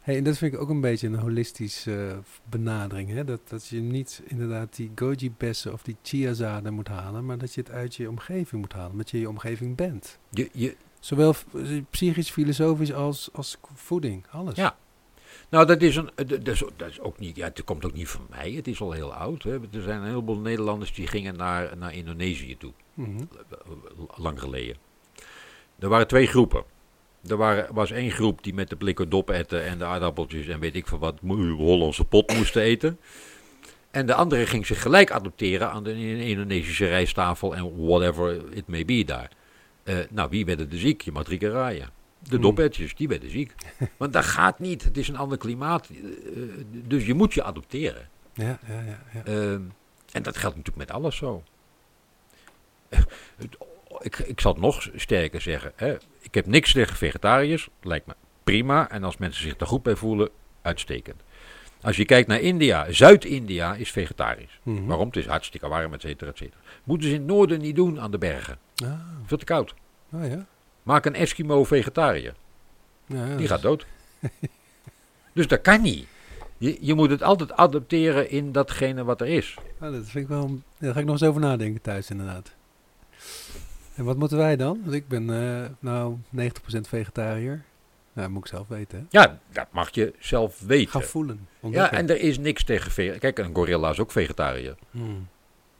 [0.09, 2.18] Hey, en dat vind ik ook een beetje een holistische eh,
[2.51, 3.11] benadering.
[3.11, 3.25] Hè?
[3.25, 7.61] Dat, dat je niet inderdaad die goji-bessen of die chiazaden moet halen, maar dat je
[7.61, 10.18] het uit je omgeving moet halen, omdat je je omgeving bent.
[10.31, 14.55] Je, je, Zowel eh, psychisch, filosofisch als, als voeding, alles.
[14.57, 14.77] Ja.
[15.49, 18.09] Nou, dat is, een, dat, is, dat is ook niet, ja, het komt ook niet
[18.09, 18.53] van mij.
[18.53, 19.42] Het is al heel oud.
[19.42, 19.55] Hè.
[19.55, 23.25] Er zijn een heleboel Nederlanders die gingen naar, naar Indonesië toe, Mhm.
[24.16, 24.77] lang geleden.
[25.79, 26.64] Er waren twee groepen.
[27.26, 30.61] Er waren, was één groep die met de blikken dop eten en de aardappeltjes en
[30.61, 31.18] weet ik veel wat
[31.57, 32.98] Hollandse pot moesten eten.
[33.90, 38.85] En de andere ging zich gelijk adopteren aan de Indonesische rijsttafel en whatever it may
[38.85, 39.31] be daar.
[39.83, 41.00] Eh, nou, wie werden er ziek?
[41.00, 41.90] Je mag drie keer raaien.
[42.22, 42.40] De Hmm.
[42.40, 43.54] doppertjes, die werden ziek.
[43.96, 44.85] Want dat gaat niet.
[44.85, 45.88] Het is een ander klimaat.
[45.88, 48.09] Eh, dus je moet je adopteren.
[48.35, 48.98] Ja, ja, ja.
[49.12, 49.24] ja.
[49.24, 49.61] Ehm,
[50.12, 51.42] en dat geldt natuurlijk met alles zo.
[54.00, 55.72] Ik, ik zal het nog sterker zeggen.
[55.76, 55.96] Hè.
[56.20, 57.68] Ik heb niks tegen vegetariërs.
[57.82, 58.90] Lijkt me prima.
[58.90, 60.28] En als mensen zich daar goed bij voelen,
[60.62, 61.22] uitstekend.
[61.80, 64.58] Als je kijkt naar India, Zuid-India is vegetarisch.
[64.62, 64.84] Mhm.
[64.87, 65.06] Waarom?
[65.06, 66.61] Het is hartstikke warm, et cetera, et cetera.
[66.84, 68.58] Moeten ze in het noorden niet doen aan de bergen.
[68.84, 68.92] Ah,
[69.26, 69.74] Veel te koud.
[70.12, 70.46] oh ja.
[70.82, 72.34] Maak een Eskimo vegetariër.
[73.06, 73.87] ja Die gaat dood.
[75.34, 76.06] dus dat kan niet.
[76.58, 79.54] Je, je moet het altijd adapteren in datgene wat er is.
[79.78, 80.58] Ah, dat vind ik wel.
[80.78, 82.56] Daar ga ik nog eens over nadenken thuis, inderdaad.
[83.98, 84.80] En wat moeten wij dan?
[84.82, 86.48] Want ik ben eh, nou 90%
[86.80, 87.64] vegetariër.
[88.12, 88.98] Nou, moet ik zelf weten.
[88.98, 89.04] Hè?
[89.20, 90.90] Ja, dat mag je zelf weten.
[90.90, 91.48] Ga voelen.
[91.70, 93.32] Ja, en er is niks tegen vegetariër.
[93.32, 94.74] Kijk, een gorilla is ook vegetariër.
[94.90, 95.28] Hmm.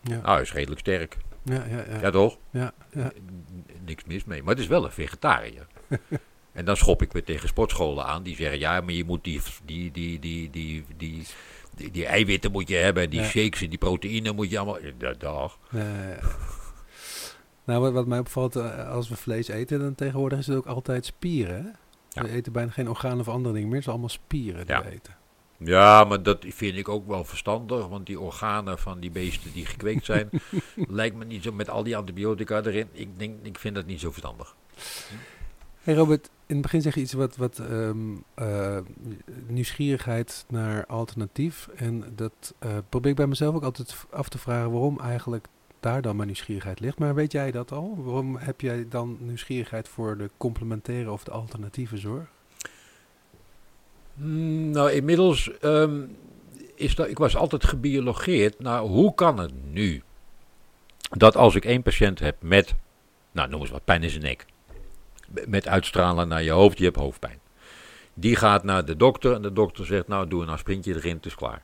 [0.01, 1.17] Ja, Nou, hij is redelijk sterk.
[1.43, 2.01] ja, ja, ja.
[2.01, 2.39] Ja, toch?
[2.51, 3.13] ja, ja.
[3.85, 4.43] Niks mis mee.
[4.43, 5.67] Maar het is wel een vegetariër.
[6.53, 8.23] en dan schop ik weer tegen sportscholen aan.
[8.23, 11.27] Die zeggen, ja, maar je moet die, die, die, die, die, die,
[11.77, 13.11] die, die eiwitten moet je hebben.
[13.11, 14.79] Die shakes en die proteïne moet je allemaal...
[15.19, 15.59] Dag.
[15.71, 16.19] Ja, ja.
[17.69, 20.67] Nou, wat, wat mij opvalt, eh, als we vlees eten, dan tegenwoordig is het ook
[20.67, 21.55] altijd spieren.
[21.55, 21.71] Hè?
[22.09, 22.23] Ja.
[22.23, 23.77] We eten bijna geen organen of andere dingen meer.
[23.77, 24.83] Het is allemaal spieren die Ja.
[24.83, 25.17] we eten.
[25.57, 27.89] Ja, maar dat vind ik ook wel verstandig.
[27.89, 30.31] Want die organen van die beesten die gekweekt zijn...
[31.01, 32.89] lijkt me niet zo met al die antibiotica erin.
[32.93, 34.55] Ik, denk, ik vind dat niet zo verstandig.
[35.83, 37.99] Hey Robert, in het begin zeg je iets wat, wat ehm,
[38.35, 38.79] eh,
[39.47, 41.69] nieuwsgierigheid naar alternatief.
[41.77, 45.47] En dat eh, probeer ik bij mezelf ook altijd af te vragen waarom eigenlijk
[45.81, 46.99] daar dan mijn nieuwsgierigheid ligt.
[46.99, 47.95] Maar weet jij dat al?
[47.97, 52.27] Waarom heb jij dan nieuwsgierigheid voor de complementaire of de alternatieve zorg?
[54.15, 56.03] Mm, Nou, inmiddels ehm,
[56.75, 57.09] is dat.
[57.09, 58.61] Ik was altijd gebiologeerd.
[58.61, 60.03] Nou, hoe kan het nu
[61.11, 62.75] dat als ik één patiënt heb met,
[63.33, 64.47] nou, noem eens wat, pijn in zijn nek,
[65.47, 67.41] met uitstralen naar je hoofd, je hebt hoofdpijn.
[68.15, 71.27] Die gaat naar de dokter en de dokter zegt, nou, doe een aspirintje erin, het
[71.27, 71.63] is klaar.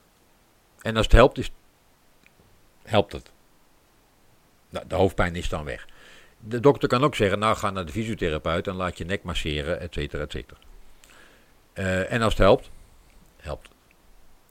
[0.81, 1.51] En als het helpt, is,
[2.83, 3.33] helpt het.
[4.75, 5.87] Nou, de hoofdpijn is dan weg.
[6.39, 9.81] De dokter kan ook zeggen, nou, ga naar de fysiotherapeut en laat je nek masseren,
[9.81, 10.61] et cetera, et cetera.
[11.73, 12.71] Eh, en als het helpt,
[13.37, 13.69] helpt.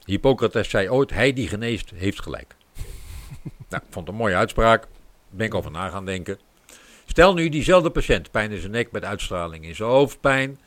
[0.04, 2.54] Hippocrates zei ooit, hij die geneest, heeft gelijk.
[3.70, 4.86] nou, vond het een mooie uitspraak.
[5.30, 6.38] Ben ik over na gaan denken.
[7.06, 10.60] Stel nu diezelfde patiënt, pijn in zijn nek met uitstraling in zijn hoofdpijn.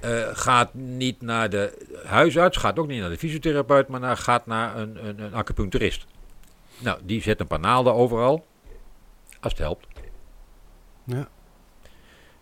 [0.00, 4.46] eh, gaat niet naar de huisarts, gaat ook niet naar de fysiotherapeut, maar naar, gaat
[4.46, 6.06] naar een, een, een acupuncturist.
[6.78, 8.48] Nou, die zet een paar naalden overal.
[9.40, 9.86] Als het helpt.
[11.04, 11.28] Ja.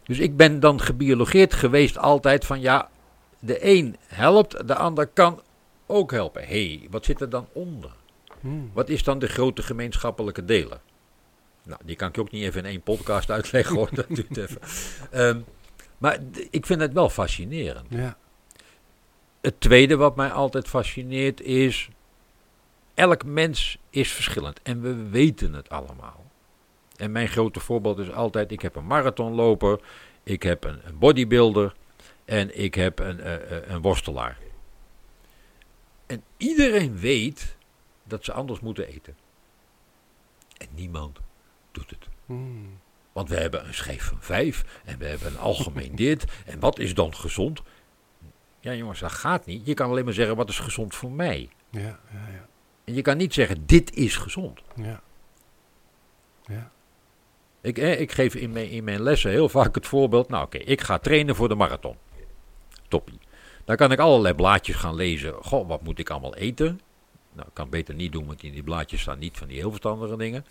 [0.02, 2.90] Dus ik ben dan gebiologeerd geweest altijd van ja,
[3.38, 5.42] de een helpt, de ander kan
[5.86, 6.42] ook helpen.
[6.42, 7.90] Hé, hey, wat zit er dan onder?
[8.40, 8.70] Hmm.
[8.72, 10.80] Wat is dan de grote gemeenschappelijke deler?
[11.62, 14.60] Nou, die kan ik ook niet even in één podcast uitleggen hoor, dat duurt even.
[15.10, 15.40] Ehm,
[15.98, 16.18] maar
[16.50, 17.86] ik vind het wel fascinerend.
[17.88, 18.16] Ja.
[19.40, 21.88] Het tweede wat mij altijd fascineert is,
[22.94, 26.27] elk mens is verschillend en we weten het allemaal.
[26.98, 29.80] En mijn grote voorbeeld is altijd, ik heb een marathonloper,
[30.22, 31.74] ik heb een, een bodybuilder
[32.24, 34.38] en ik heb een, eh, eh, een worstelaar.
[36.06, 37.56] En iedereen weet
[38.04, 39.16] dat ze anders moeten eten.
[40.56, 41.18] En niemand
[41.72, 42.08] doet het.
[42.26, 42.78] Hmm.
[43.12, 46.24] Want we hebben een schijf van vijf en we hebben een algemeen dit.
[46.46, 47.62] En wat is dan gezond?
[48.60, 49.66] Ja jongens, dat gaat niet.
[49.66, 51.48] Je kan alleen maar zeggen wat is gezond voor mij.
[51.70, 52.48] Ja, ja, ja.
[52.84, 54.60] En je kan niet zeggen dit is gezond.
[54.76, 55.00] Ja.
[56.46, 56.70] Ja.
[57.60, 60.28] Ik, eh, ik geef in mijn, in mijn lessen heel vaak het voorbeeld.
[60.28, 61.96] Nou oké, ik ga trainen voor de marathon.
[62.88, 63.18] Toppie.
[63.64, 65.34] Dan kan ik allerlei blaadjes gaan lezen.
[65.42, 66.80] Goh, wat moet ik allemaal eten?
[67.32, 69.56] Nou, ik kan het beter niet doen, want in die blaadjes staan niet van die
[69.56, 70.44] heel verstandige dingen.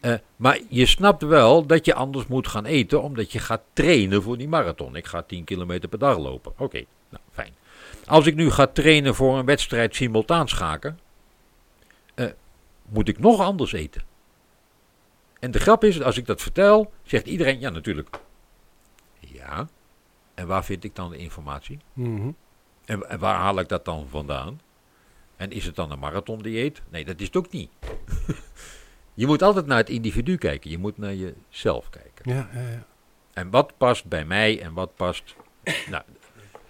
[0.00, 4.22] Eh, maar je snapt wel dat je anders moet gaan eten, omdat je gaat trainen
[4.22, 4.96] voor die marathon.
[4.96, 6.52] Ik ga 10 kilometer per dag lopen.
[6.56, 7.54] Oké, nou fijn.
[8.06, 10.98] Als ik nu ga trainen voor een wedstrijd simultaan schaken,
[12.14, 12.26] eh,
[12.88, 14.02] moet ik nog anders eten.
[15.42, 18.08] En de grap is, als ik dat vertel, zegt iedereen, ja natuurlijk.
[19.18, 19.68] Ja,
[20.34, 21.78] en waar vind ik dan de informatie?
[21.92, 22.30] Mhm.
[22.84, 24.60] En, en waar haal ik dat dan vandaan?
[25.36, 26.82] En is het dan een marathondieet?
[26.90, 27.70] Nee, dat is het ook niet.
[29.14, 30.70] je moet altijd naar het individu kijken.
[30.70, 32.34] Je moet naar jezelf kijken.
[32.34, 32.86] Ja, ja, ja.
[33.32, 35.36] En wat past bij mij en wat past...
[35.90, 36.02] nou,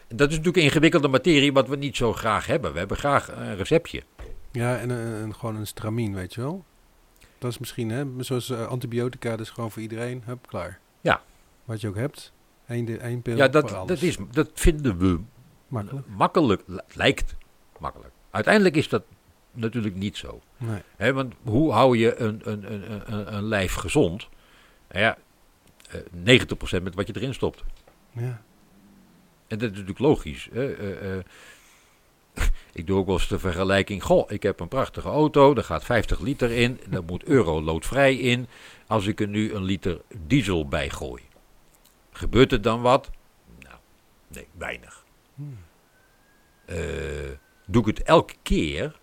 [0.08, 2.72] dat is natuurlijk ingewikkelde materie wat we niet zo graag hebben.
[2.72, 4.02] We hebben graag een receptje.
[4.52, 6.64] Ja, en, en gewoon een stramien, weet je wel.
[7.42, 10.78] Dat is misschien, hè, zoals eh, antibiotica, is gewoon voor iedereen, hup, klaar.
[11.00, 11.22] Ja.
[11.64, 12.32] Wat je ook hebt,
[12.66, 13.88] één, één pil Ja, voor dat, alles.
[13.88, 15.20] dat, is, dat vinden we
[15.68, 16.06] Makkelijk.
[16.06, 16.62] makkelijk.
[16.66, 17.34] li- Lijkt
[17.78, 18.10] makkelijk.
[18.30, 19.02] Uiteindelijk is dat
[19.52, 20.40] natuurlijk niet zo.
[20.56, 20.80] Nee.
[20.96, 24.28] Hè, want hoe hou je een, een, een, een, een lijf gezond?
[24.90, 25.18] Nou ja,
[26.24, 26.40] eh,
[26.78, 27.64] 90% met wat je erin stopt.
[28.12, 28.42] Ja.
[29.46, 30.48] En dat is natuurlijk logisch.
[30.52, 30.72] Hè?
[30.74, 31.24] Eh, eh,
[32.72, 34.02] ik doe ook wel eens de vergelijking.
[34.02, 38.16] Goh, ik heb een prachtige auto, daar gaat 50 liter in, daar moet euro loodvrij
[38.16, 38.46] in.
[38.86, 41.22] Als ik er nu een liter diesel bij gooi,
[42.12, 43.10] gebeurt er dan wat?
[43.60, 43.76] Nou,
[44.28, 45.04] nee, weinig.
[45.34, 45.58] Hmm.
[46.64, 46.76] Eh,
[47.66, 48.98] doe ik het elke keer?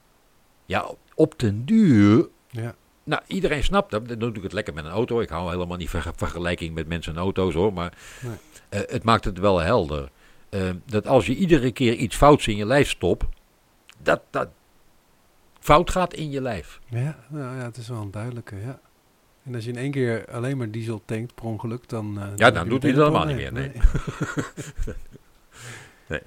[0.66, 2.28] Ja, op den duur.
[2.50, 2.76] Ja.
[3.04, 4.08] Nou, iedereen snapt dat.
[4.08, 5.20] Dan doe ik het lekker met een auto.
[5.22, 7.74] Ik hou helemaal niet van vergelijking met mensen en auto's hoor.
[7.74, 8.36] Maar Nee.
[8.70, 10.10] eh, het maakt het wel helder.
[10.50, 13.26] Eh, dat als je iedere keer iets fouts in je lijf stopt,
[14.02, 14.48] dat dat
[15.60, 16.80] fout gaat in je lijf.
[16.88, 18.80] Ja, nou ja, het is wel een duidelijke, ja.
[19.44, 22.20] En als je in één keer alleen maar diesel tankt per ongeluk, dan...
[22.20, 23.52] eh, dan heb je doet hij een helemaal niet meer,
[26.08, 26.22] Nee.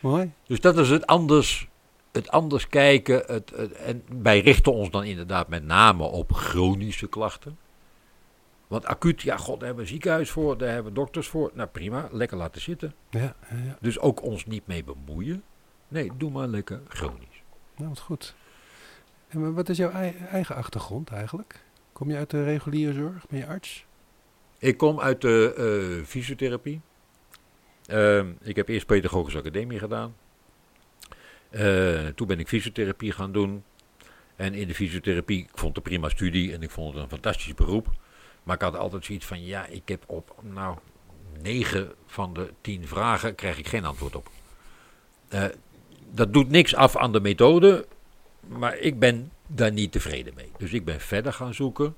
[0.00, 0.32] Mooi.
[0.46, 1.68] Dus dat is het anders,
[2.12, 3.22] het anders kijken.
[3.26, 7.58] Het, het- en wij richten ons dan inderdaad met name op chronische klachten.
[8.66, 11.50] Want acuut, ja, god, daar hebben we een ziekenhuis voor, daar hebben we dokters voor.
[11.54, 12.94] Nou prima, lekker laten zitten.
[13.10, 13.76] Ja, ja, ja.
[13.80, 15.42] Dus ook ons niet mee bemoeien.
[15.88, 17.42] Nee, doe maar lekker chronisch.
[17.76, 18.34] Nou, wat goed.
[19.28, 21.64] En wa- wat is jouw ei- eigen achtergrond eigenlijk?
[21.92, 23.26] Kom je uit de reguliere zorg?
[23.26, 23.84] Ben je arts?
[24.58, 25.54] Ik kom uit de
[25.98, 26.80] eh, fysiotherapie.
[27.86, 30.14] Ehm, ik heb eerst pedagogische academie gedaan.
[31.50, 33.64] Eh, toen ben ik fysiotherapie gaan doen.
[34.36, 37.08] En in de fysiotherapie, ik vond het een prima studie en ik vond het een
[37.08, 37.88] fantastisch beroep.
[38.46, 40.76] Maar ik had altijd zoiets van, ja, ik heb op, nou,
[41.42, 44.30] negen van de tien vragen krijg ik geen antwoord op.
[45.28, 45.44] Eh,
[46.10, 47.86] dat doet niks af aan de methode,
[48.46, 50.50] maar ik ben daar niet tevreden mee.
[50.58, 51.96] Dus ik ben verder gaan zoeken.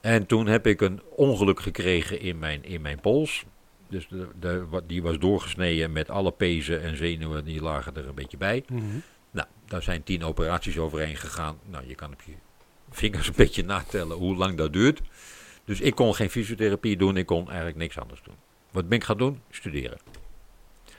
[0.00, 3.44] En toen heb ik een ongeluk gekregen in mijn, in mijn pols.
[3.88, 8.14] Dus de, de, die was doorgesneden met alle pezen en zenuwen, die lagen er een
[8.14, 8.64] beetje bij.
[8.68, 8.84] Mhm.
[9.30, 11.58] Nou, daar zijn tien operaties overheen gegaan.
[11.70, 12.32] Nou, je kan op je
[12.94, 15.00] vingers een beetje natellen hoe lang dat duurt.
[15.64, 18.34] Dus ik kon geen fysiotherapie doen, ik kon eigenlijk niks anders doen.
[18.70, 19.40] Wat ben ik gaan doen?
[19.50, 19.98] Studeren.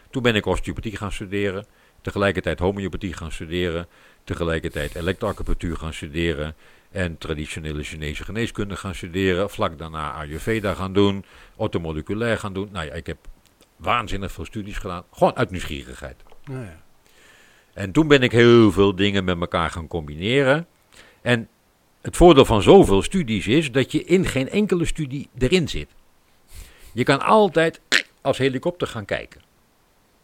[0.10, 1.66] Toen ben ik osteopathie gaan studeren,
[2.02, 3.88] tegelijkertijd homeopathie gaan studeren,
[4.24, 6.56] tegelijkertijd elektroacupunctuur gaan studeren
[6.92, 9.50] en traditionele Chinese geneeskunde gaan studeren.
[9.50, 11.26] Vlak daarna Ayurveda gaan doen,
[11.56, 12.70] orthomoleculair gaan doen.
[12.72, 13.18] Nou ja, ik heb
[13.76, 16.24] waanzinnig veel studies gedaan, gewoon uit nieuwsgierigheid.
[16.46, 16.82] Nou ja.
[17.74, 20.68] En toen ben ik heel veel dingen met elkaar gaan combineren.
[21.22, 21.48] En
[22.04, 25.88] het voordeel van zoveel studies is dat je in geen enkele studie erin zit.
[26.94, 27.82] Je kan altijd
[28.22, 29.42] als helikopter gaan kijken.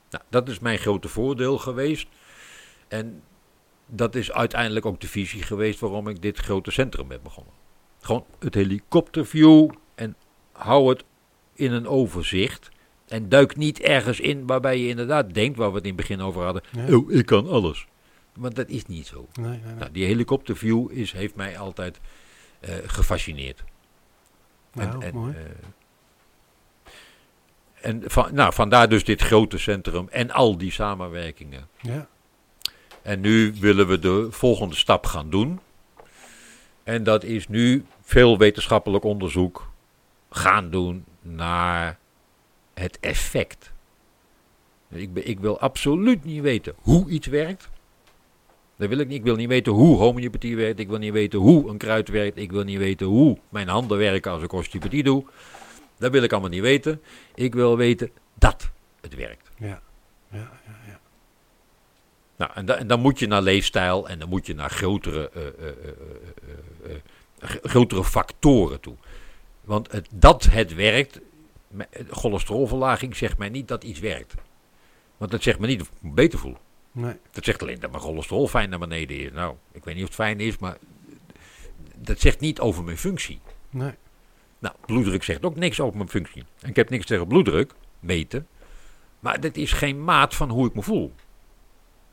[0.10, 2.08] Nou, dat is mijn grote voordeel geweest.
[2.88, 3.22] En
[3.86, 7.54] dat is uiteindelijk ook de visie geweest waarom ik dit grote centrum ben begonnen.
[8.02, 10.16] Gewoon het helikopterview en
[10.52, 11.04] hou het
[11.54, 12.70] in een overzicht.
[13.08, 16.22] En duik niet ergens in waarbij je inderdaad denkt, waar we het in het begin
[16.22, 17.88] over hadden, oh, ik kan alles.
[18.40, 19.28] Want dat is niet zo.
[19.34, 19.74] Nee, nee, nee.
[19.74, 22.00] Nou, die helikopterview is, heeft mij altijd
[22.60, 23.64] eh, gefascineerd.
[24.74, 25.34] Nou, en, mooi.
[25.34, 25.42] eh,
[27.82, 31.68] en van, nou, vandaar dus dit grote centrum en al die samenwerkingen.
[31.82, 32.08] ja.
[33.02, 35.60] En nu willen we de volgende stap gaan doen.
[36.84, 39.72] En dat is nu veel wetenschappelijk onderzoek
[40.30, 41.98] gaan doen naar
[42.74, 43.72] het effect.
[44.90, 47.70] Ik, ik wil absoluut niet weten hoe iets werkt.
[48.80, 49.18] Dat wil ik niet.
[49.18, 50.80] Ik wil niet weten hoe homeopathie werkt.
[50.80, 52.38] Ik wil niet weten hoe een kruid werkt.
[52.38, 55.26] Ik wil niet weten hoe mijn handen werken als ik osteopathie doe.
[55.98, 57.02] Dat wil ik allemaal niet weten.
[57.36, 58.70] Ik wil weten dat
[59.02, 59.50] het werkt.
[59.58, 59.82] Ja.
[60.32, 61.00] Ja, ja, ja.
[62.36, 65.30] Nou, en, da- en dan moet je naar leefstijl en dan moet je naar grotere,
[65.30, 66.96] eh, eh,
[67.40, 68.96] eh, grotere factoren toe.
[69.64, 71.20] Want het, dat het werkt,
[72.10, 74.34] cholesterolverlaging zegt mij niet dat iets werkt.
[75.18, 76.58] Want dat zegt me niet of ik me beter voel.
[76.92, 77.16] Nee.
[77.32, 79.32] Dat zegt alleen dat mijn cholesterol fijn naar beneden is.
[79.32, 80.78] Nou, ik weet niet of het fijn is, maar
[81.96, 83.40] dat zegt niet over mijn functie.
[83.70, 83.94] Nee.
[84.60, 86.44] Nou, bloeddruk zegt ook niks over mijn functie.
[86.62, 88.48] En ik heb niks tegen bloeddruk, meten.
[89.20, 91.14] Maar dat is geen maat van hoe ik me voel.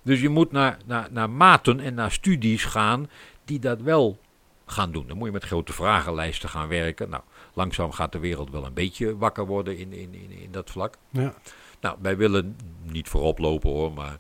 [0.03, 3.11] Dus je moet naar, naar, naar maten en naar studies gaan
[3.45, 4.19] die dat wel
[4.67, 5.07] gaan doen.
[5.07, 7.09] Dan moet je met grote vragenlijsten gaan werken.
[7.09, 10.71] Nou, langzaam gaat de wereld wel een beetje wakker worden in, in, in, in dat
[10.71, 10.97] vlak.
[11.11, 11.35] Ja.
[11.81, 14.19] Nou, wij willen niet voorop lopen hoor, maar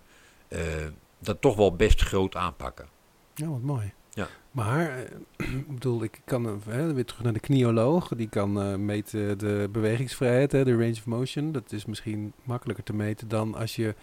[0.48, 0.86] eh,
[1.18, 2.86] dat toch wel best groot aanpakken.
[3.34, 3.92] Ja, wat mooi.
[4.10, 4.28] Ja.
[4.50, 8.08] Maar, eh, ik bedoel, ik kan eh, hè, weer terug naar de knioloog.
[8.08, 11.52] Die kan meten de bewegingsvrijheid, hè, de range of motion.
[11.52, 13.94] Dat is misschien makkelijker te meten dan als je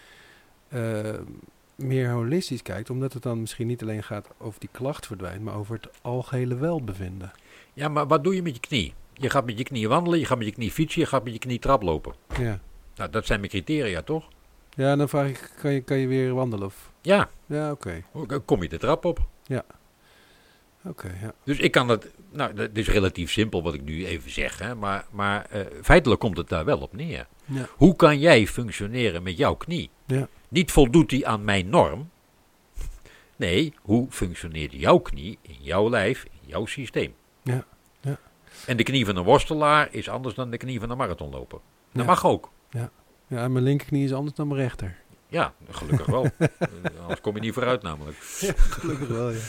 [1.75, 2.89] meer holistisch kijkt.
[2.89, 6.56] Omdat het dan misschien niet alleen gaat over die klacht verdwijnt, maar over het algehele
[6.56, 7.32] welbevinden.
[7.73, 8.93] Ja, maar wat doe je met je knie?
[9.13, 11.34] Je gaat met je knie wandelen, je gaat met je knie fietsen, je gaat met
[11.34, 12.13] je knie traplopen.
[12.39, 12.60] Ja.
[12.95, 14.27] Nou, dat zijn mijn criteria, toch?
[14.75, 16.65] Ja, dan vraag ik, kan je, kan je weer wandelen?
[16.65, 16.91] Of?
[17.01, 18.03] Ja, Ja, oké.
[18.27, 19.19] dan kom je de trap op.
[20.86, 21.33] Oké, ja.
[21.43, 24.75] Dus ik kan dat, nou, dat is relatief simpel wat ik nu even zeg, hè,
[24.75, 27.27] maar, maar eh, feitelijk komt het daar wel op neer.
[27.45, 27.67] Ja.
[27.75, 29.89] Hoe kan jij functioneren met jouw knie?
[30.05, 30.27] Ja.
[30.49, 32.09] Niet voldoet die aan mijn norm.
[33.36, 37.13] Nee, hoe functioneert jouw knie in jouw lijf, in jouw systeem?
[37.43, 37.65] Ja,
[38.01, 38.17] ja.
[38.65, 41.59] En de knie van een worstelaar is anders dan de knie van een marathonloper.
[41.91, 42.07] Dat Ja.
[42.09, 42.51] mag ook.
[42.69, 42.91] Ja,
[43.27, 44.95] en mijn linkerknie is anders dan mijn rechter.
[45.27, 46.27] Ja, gelukkig wel.
[47.01, 48.17] Anders kom je niet vooruit namelijk.
[48.19, 49.39] Gelukkig wel, ja.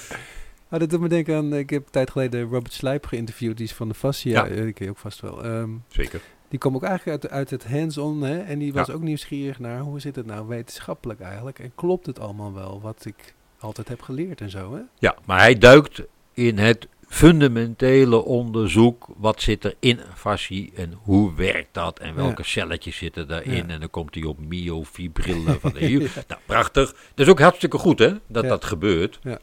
[0.69, 3.67] Maar dat doet me denken aan, ik heb een tijd geleden Robert Slijp geïnterviewd, die
[3.67, 4.55] is van de Fascia, Ja.
[4.55, 4.63] ja.
[4.63, 5.45] die ken je ook vast wel.
[5.45, 6.21] Ehm, Zeker.
[6.49, 8.93] die kwam ook eigenlijk uit, uit het hands-on, hè, en die was Ja.
[8.93, 11.59] ook nieuwsgierig naar, hoe zit het nou wetenschappelijk eigenlijk?
[11.59, 14.81] En klopt het allemaal wel, wat ik altijd heb geleerd en zo, hè?
[14.99, 19.07] Ja, maar hij duikt in het fundamentele onderzoek.
[19.17, 23.67] Wat zit er in fascie en hoe werkt dat en welke celletjes zitten daarin.
[23.67, 23.67] Ja.
[23.75, 26.01] En dan komt hij op myofibrillen van de hiel.
[26.29, 26.91] Nou, prachtig.
[27.15, 28.49] Dat is ook hartstikke goed hè, dat Ja.
[28.49, 29.19] dat gebeurt.
[29.23, 29.39] Ja.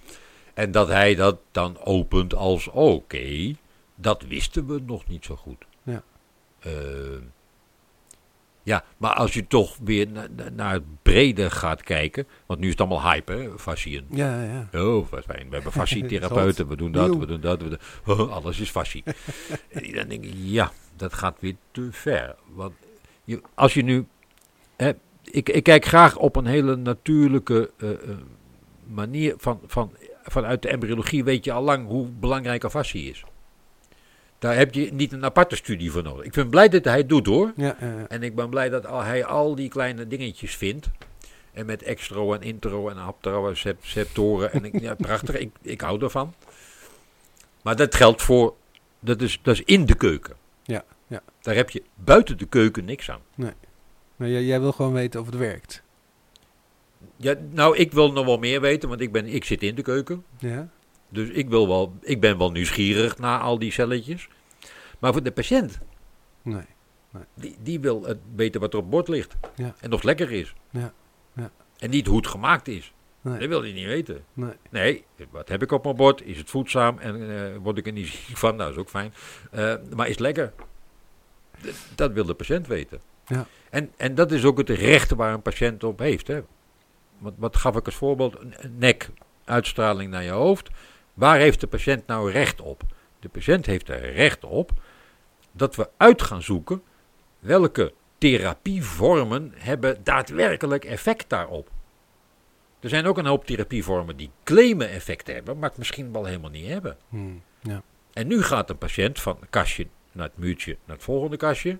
[0.54, 3.56] En dat hij dat dan opent als oké,
[3.95, 5.65] dat wisten we nog niet zo goed.
[5.84, 6.04] Ja.
[6.60, 6.71] Eh,
[8.63, 12.65] ja, maar als je toch weer na- na- naar het brede gaat kijken, want nu
[12.65, 14.06] is het allemaal hype hè, fascien.
[14.10, 14.80] Ja, ja.
[14.82, 15.47] Oh, wat fijn.
[15.50, 17.62] We hebben fascietherapeuten, we doen dat, we doen dat.
[17.62, 17.80] We doen,
[18.19, 19.04] oh, alles is fascie.
[19.69, 22.36] en dan denk ik, ja, dat gaat weer te ver.
[22.54, 22.74] Want
[23.24, 24.06] je, als je nu...
[24.76, 24.91] Hè,
[25.24, 27.97] ik, ik kijk graag op een hele natuurlijke eh, eh,
[28.88, 29.34] manier.
[29.38, 29.91] Van, van,
[30.24, 33.24] vanuit de embryologie weet je al lang hoe belangrijk een fascie is.
[34.42, 36.26] Daar heb je niet een aparte studie voor nodig.
[36.26, 37.52] Ik ben blij dat hij het doet hoor.
[37.56, 38.08] Ja, ja, ja.
[38.08, 40.90] En ik ben blij dat al, hij al die kleine dingetjes vindt.
[41.54, 44.52] En met extro en intro en aptero en sep- septoren.
[44.52, 46.34] En ik, ja, prachtig, ik, ik hou ervan.
[47.62, 48.54] Maar dat geldt voor,
[49.00, 50.36] dat is, dat is in de keuken.
[50.64, 51.22] Ja, ja.
[51.42, 53.22] Daar heb je buiten de keuken niks aan.
[54.16, 55.84] Maar jij, jij wil gewoon weten of het werkt.
[57.16, 59.82] Ja, nou, ik wil nog wel meer weten, want ik, ben, ik zit in de
[59.82, 60.24] keuken.
[60.40, 60.70] Ja?
[61.12, 64.28] Dus ik, wil wel, ik ben wel nieuwsgierig naar al die celletjes.
[65.00, 65.80] Maar voor de patiënt,
[66.41, 66.63] Nee.
[67.34, 69.36] die, die wil het weten wat er op bord ligt.
[69.56, 69.74] Ja.
[69.80, 70.54] En of het lekker is.
[70.69, 70.93] Ja,
[71.36, 71.52] ja.
[71.78, 72.93] En niet hoe het gemaakt is.
[73.21, 73.39] Nee.
[73.39, 74.24] Dat wil hij niet weten.
[74.34, 74.54] Nee.
[74.69, 76.21] Nee, wat heb ik op mijn bord?
[76.26, 78.56] Is het voedzaam en eh, word ik er niet ziek van?
[78.56, 79.13] Nou, dat is ook fijn.
[79.52, 80.54] Eh, maar is het lekker?
[81.62, 83.02] D- dat wil de patiënt weten.
[83.28, 83.45] Ja.
[83.69, 86.28] En, en dat is ook het recht waar een patiënt op heeft.
[86.28, 86.41] Hè.
[87.17, 88.38] Wat, wat gaf ik als voorbeeld?
[88.78, 89.10] Nek,
[89.45, 90.69] uitstraling naar je hoofd.
[91.13, 92.84] Waar heeft de patiënt nou recht op?
[93.19, 94.71] De patiënt heeft er recht op
[95.52, 96.82] dat we uit gaan zoeken
[97.39, 101.69] welke therapievormen hebben daadwerkelijk effect daarop.
[102.80, 106.50] Er zijn ook een hoop therapievormen die claimen effect hebben, maar het misschien wel helemaal
[106.50, 106.97] niet hebben.
[107.10, 107.41] Hmm.
[107.62, 107.82] Ja.
[108.13, 111.78] En nu gaat een patiënt van een kastje naar het muurtje naar het volgende kastje.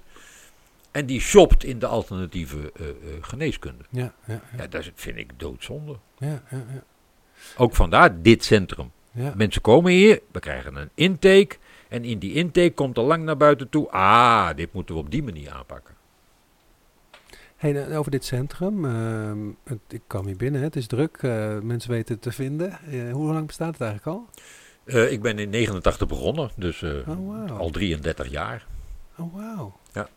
[0.92, 3.84] En die shopt in de alternatieve eh, eh, geneeskunde.
[3.90, 4.42] Ja, ja, ja.
[4.58, 5.98] Ja, dat vind ik doodzonde.
[6.18, 6.84] Ja, ja, ja.
[7.58, 8.92] Ook vandaar dit centrum.
[9.12, 9.34] Ja.
[9.36, 11.56] Mensen komen hier, we krijgen een intake.
[11.90, 13.90] En in die intake komt er lang naar buiten toe.
[13.92, 15.96] Ah, dit moeten we op die manier aanpakken.
[17.56, 18.86] Hey, over dit centrum.
[18.86, 21.18] ehm, het, ik kwam hier binnen, het is druk.
[21.22, 22.72] eh, mensen weten het te vinden.
[22.92, 24.30] Eh, hoe lang bestaat het eigenlijk al?
[24.84, 28.66] Eh, ik ben in 89 begonnen, dus Oh, al 33 jaar.
[29.18, 29.78] Oh, wauw.
[29.94, 30.08] Ja.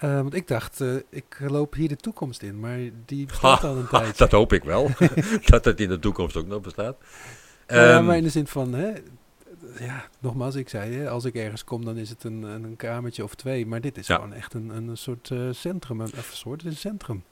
[0.00, 3.98] Want ik dacht, ik loop hier de toekomst in, maar die bestaat al een Ha,
[3.98, 4.14] tijdje.
[4.16, 4.90] dat hoop ik wel.
[5.46, 6.96] dat het in de toekomst ook nog bestaat.
[7.68, 8.92] Ja, Ehm, maar in de zin van, hè,
[9.78, 13.24] ja, nogmaals, ik zei, hè, als ik ergens kom, dan is het een, een, kamertje
[13.24, 13.66] of twee.
[13.66, 14.14] Maar dit is Ja.
[14.14, 16.00] gewoon echt een, een soort eh, centrum.
[16.00, 17.24] Een, of een soort, een centrum.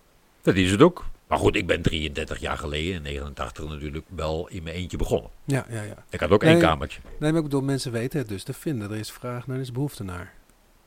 [0.43, 1.05] Dat is het ook.
[1.27, 5.31] Maar goed, ik ben 33 jaar geleden, in 89 natuurlijk, wel in mijn eentje begonnen.
[5.45, 6.05] Ja, ja, ja.
[6.11, 7.01] Ik had ook Nee, één kamertje.
[7.19, 8.91] Nee, maar ik bedoel, mensen weten het dus te vinden.
[8.91, 10.33] Er is vraag naar, er is behoefte naar.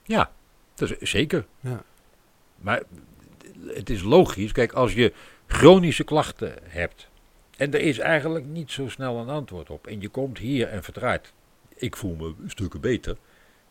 [0.04, 0.32] Ja,
[0.76, 1.46] dat is zeker.
[1.60, 1.84] Ja.
[2.58, 2.84] Maar
[3.68, 4.52] het is logisch.
[4.52, 5.14] Kijk, als je
[5.48, 7.09] chronische klachten hebt
[7.60, 10.84] en er is eigenlijk niet zo snel een antwoord op en je komt hier en
[10.84, 11.34] vertraait,
[11.76, 13.18] ik voel me stukken beter.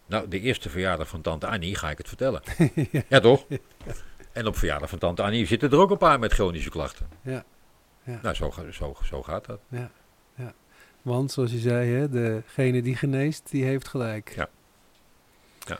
[0.06, 2.42] Nou, de eerste verjaardag van tante Annie ga ik het vertellen.
[3.08, 3.20] ja.
[3.20, 3.46] toch?
[4.32, 7.08] En op verjaardag van tante Annie zitten er ook een paar met chronische klachten.
[7.22, 7.44] Ja.
[8.02, 8.18] Ja.
[8.22, 9.60] Nou, zo, zo, zo gaat dat.
[9.68, 9.90] Ja,
[10.34, 10.54] ja.
[11.02, 14.32] Want zoals je zei, hè, degene die geneest, die heeft gelijk.
[14.36, 14.48] Ja.
[15.58, 15.78] Ja.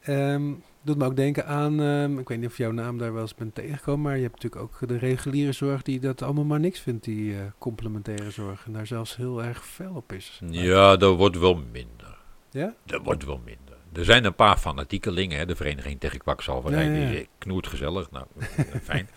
[0.00, 0.52] Ehm,
[0.82, 3.34] doet me ook denken aan, ehm, ik weet niet of jouw naam daar wel eens
[3.34, 6.80] bent tegengekomen, maar je hebt natuurlijk ook de reguliere zorg die dat allemaal maar niks
[6.80, 8.66] vindt, die eh, complementaire zorg.
[8.66, 10.40] En daar zelfs heel erg fel op is.
[10.50, 12.18] Ja, dat wordt wel minder.
[12.50, 12.74] Ja?
[12.84, 13.76] Dat wordt wel minder.
[13.92, 17.10] Er zijn een paar fanatiekelingen, hè, de Vereniging tegen Kwakzalverij, Ja, ja, ja.
[17.10, 18.10] die knoert gezellig.
[18.10, 19.08] Nou, eh, fijn.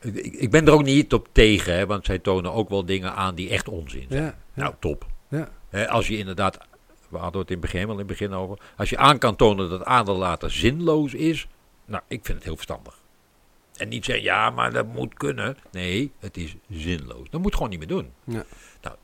[0.00, 3.14] Ik, ik ben er ook niet op tegen, hè, want zij tonen ook wel dingen
[3.14, 4.34] aan die echt onzin zijn.
[4.54, 5.06] Nou, top.
[5.28, 5.48] Ja.
[5.68, 6.58] Hè, als je inderdaad,
[7.16, 9.36] we hadden het in het begin wel in het begin over, als je aan kan
[9.36, 11.46] tonen dat aderlaten zinloos is,
[11.84, 12.98] nou, ik vind het heel verstandig.
[13.76, 15.56] En niet zeggen, ja, maar dat moet kunnen.
[15.70, 17.30] Nee, het is zinloos.
[17.30, 18.12] Dat moet gewoon niet meer doen.
[18.24, 18.44] Ja.
[18.82, 18.96] Nou,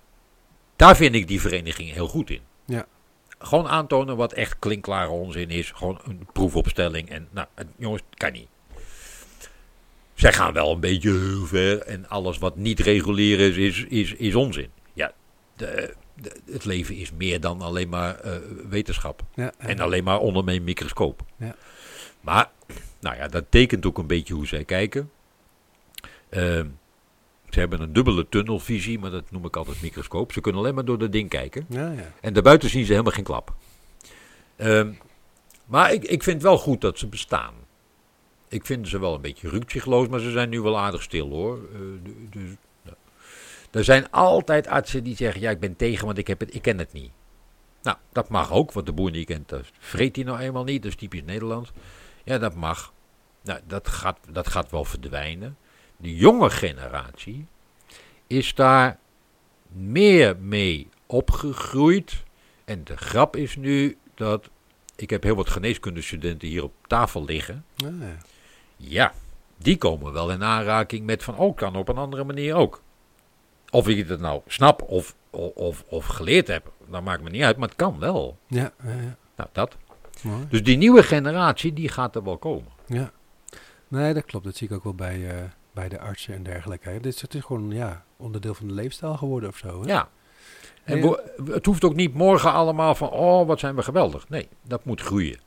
[0.77, 2.41] daar vind ik die vereniging heel goed in.
[2.65, 2.87] Ja.
[3.39, 5.71] Gewoon aantonen wat echt klinkklare onzin is.
[5.71, 7.09] Gewoon een proefopstelling.
[7.09, 7.47] En nou,
[7.77, 8.49] jongens, het kan niet.
[10.15, 11.81] Zij gaan wel een beetje heel ver.
[11.81, 14.71] En alles wat niet regulier is, is, is, is onzin.
[14.93, 15.13] Ja,
[15.57, 18.37] de, de- het leven is meer dan alleen maar eh,
[18.69, 19.23] wetenschap.
[19.35, 21.23] Ja, En alleen maar onder mijn microscoop.
[21.37, 21.57] Ja.
[22.21, 22.51] Maar,
[23.01, 25.11] nou ja, dat tekent ook een beetje hoe zij kijken.
[26.29, 26.67] Ehm,
[27.51, 30.33] ze hebben een dubbele tunnelvisie, maar dat noem ik altijd microscoop.
[30.33, 31.67] Ze kunnen alleen maar door dat ding kijken.
[31.69, 32.13] ja, ja.
[32.21, 33.55] En daarbuiten zien ze helemaal geen klap.
[34.57, 34.93] Ehm,
[35.65, 37.55] maar ik, ik vind wel goed dat ze bestaan.
[38.49, 41.59] Ik vind ze wel een beetje rukzichtloos, maar ze zijn nu wel aardig stil hoor.
[42.03, 42.51] Du- dus.
[43.73, 46.63] Er zijn altijd artsen die zeggen, ja ik ben tegen, want ik, heb het, ik
[46.63, 47.11] ken het niet.
[47.83, 50.65] Nou, dat mag ook, want de boer die je kent, dat vreet hij nou eenmaal
[50.65, 50.83] niet.
[50.83, 51.73] Dat is typisch Nederlands.
[52.25, 52.93] Ja, dat mag.
[53.43, 55.57] Nou, dat gaat, dat gaat wel verdwijnen.
[55.97, 57.47] De jonge generatie
[58.27, 58.99] is daar
[59.69, 62.23] meer mee opgegroeid.
[62.65, 64.51] En de grap is nu dat
[64.97, 67.65] ik heb heel wat geneeskundestudenten hier op tafel liggen.
[67.75, 68.17] Ja, ja.
[68.77, 69.13] Ja,
[69.57, 72.83] die komen wel in aanraking met van, oh, kan op een andere manier ook.
[73.73, 77.57] Of ik het nou snap of, of, of, geleerd heb, dat maakt me niet uit,
[77.57, 78.39] maar het kan wel.
[78.47, 79.17] Ja, ja, ja.
[79.37, 79.77] Nou, dat.
[80.23, 80.47] Mooi.
[80.49, 82.71] Dus die nieuwe generatie, die gaat er wel komen.
[82.87, 83.11] Ja.
[83.89, 84.45] Nee, dat klopt.
[84.45, 85.43] Dat zie ik ook wel bij, eh,
[85.73, 86.89] bij de artsen en dergelijke.
[86.89, 87.01] hè.
[87.01, 89.81] Dit is, het is gewoon ja, onderdeel van de leefstijl geworden of zo.
[89.81, 89.87] Hè?
[89.87, 90.09] Ja.
[90.85, 94.29] En het hoeft ook niet morgen allemaal van, oh, wat zijn we geweldig.
[94.29, 95.39] Nee, dat moet groeien.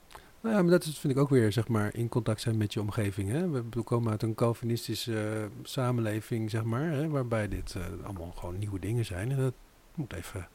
[0.46, 2.74] Nou ja, maar dat is, vind ik ook weer, zeg maar, in contact zijn met
[2.74, 3.30] je omgeving.
[3.30, 3.50] Hè?
[3.50, 7.10] We komen uit een Calvinistische eh, samenleving, zeg maar, hè?
[7.10, 9.32] waarbij dit eh, allemaal gewoon nieuwe dingen zijn.
[9.32, 9.54] En dat
[9.96, 10.48] moet even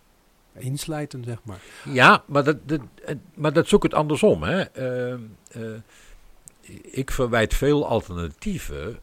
[0.53, 1.61] inslijten, zeg maar.
[1.85, 2.81] Ja, maar dat, dat,
[3.35, 4.43] maar dat ook het andersom.
[4.43, 4.61] Hè.
[4.61, 5.21] Ehm,
[5.51, 8.99] eh, ik verwijt veel alternatieven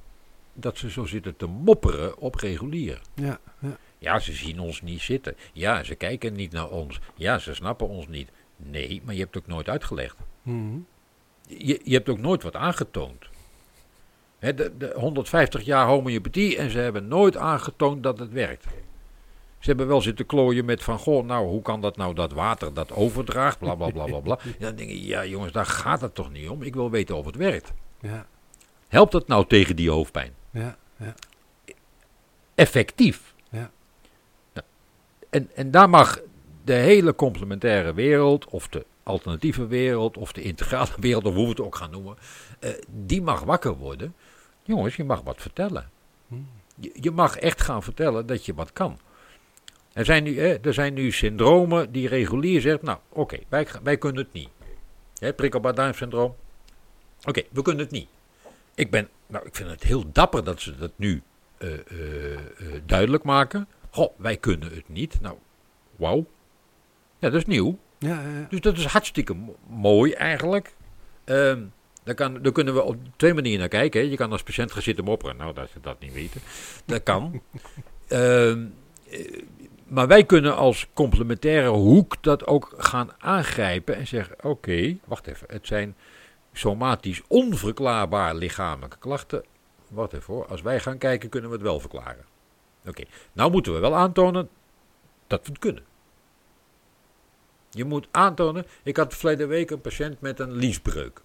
[0.54, 3.02] dat ze zo zitten te mopperen op regulier.
[3.14, 3.78] Ja, ja.
[3.98, 5.36] Ja, ze zien ons niet zitten.
[5.54, 7.00] Ja, ze kijken niet naar ons.
[7.16, 8.30] Ja, ze snappen ons niet.
[8.58, 10.16] Nee, maar je hebt het ook nooit uitgelegd.
[11.48, 13.26] Je, je hebt ook nooit wat aangetoond.
[14.40, 18.66] De, de 150 jaar homeopathie en ze hebben nooit aangetoond dat het werkt.
[19.60, 22.74] Ze hebben wel zitten klooien met van, goh, nou, hoe kan dat nou dat water
[22.74, 24.40] dat overdraagt, bla bla bla bla bla.
[24.44, 26.62] Ja, dan denk ik, ja jongens, daar gaat het toch niet om.
[26.64, 27.74] Ik wil weten of het werkt.
[28.02, 28.28] ja,
[28.88, 30.34] Helpt het nou tegen die hoofdpijn?
[30.52, 31.14] ja, ja.
[32.56, 33.34] Effectief.
[33.50, 33.72] Ja.
[34.54, 34.66] Nou,
[35.30, 36.20] en, en daar mag
[36.64, 41.50] de hele complementaire wereld, of de alternatieve wereld, of de integrale wereld, of hoe we
[41.50, 42.18] het ook gaan noemen,
[42.60, 44.16] eh, die mag wakker worden.
[44.64, 45.90] Jongens, je mag wat vertellen.
[46.80, 49.00] Je, je mag echt gaan vertellen dat je wat kan.
[49.94, 54.24] Er zijn nu, er zijn nu syndromen die regulier zegt, nou oké, wij, wij kunnen
[54.24, 54.50] het niet.
[55.20, 55.96] Hè, prikkelbaar.
[57.24, 58.10] Oké, we kunnen het niet.
[58.76, 61.22] Ik, ben, nou, ik vind het heel dapper dat ze dat nu
[61.58, 62.40] eh, eh,
[62.86, 63.68] duidelijk maken.
[63.90, 65.22] Goh, wij kunnen het niet.
[65.22, 65.38] Nou,
[65.96, 66.26] wauw.
[67.20, 67.78] Ja, dat is nieuw.
[67.98, 68.48] Ja, ja.
[68.50, 70.76] Dus dat is hartstikke mo- mooi eigenlijk.
[71.24, 71.62] Ehm
[72.08, 74.02] daar, kan, daar kunnen we op twee manieren naar kijken.
[74.02, 74.08] Hè.
[74.08, 75.38] Je kan als patiënt gaan zitten mopperen.
[75.38, 76.42] Nou, dat ze dat niet weten.
[76.86, 77.32] Dat kan.
[78.08, 78.66] Ehm,
[79.10, 79.42] eh,
[79.88, 85.48] maar wij kunnen als complementaire hoek dat ook gaan aangrijpen en zeggen: oké, wacht even.
[85.50, 85.96] Het zijn
[86.54, 89.44] somatisch onverklaarbaar lichamelijke klachten.
[89.88, 90.46] Wacht even hoor.
[90.46, 92.26] Als wij gaan kijken, kunnen we het wel verklaren.
[92.88, 94.50] Oké, nou moeten we wel aantonen
[95.28, 95.84] dat we het kunnen.
[97.78, 98.66] Je moet aantonen.
[98.84, 101.22] Ik had verleden week een patiënt met een liesbreuk.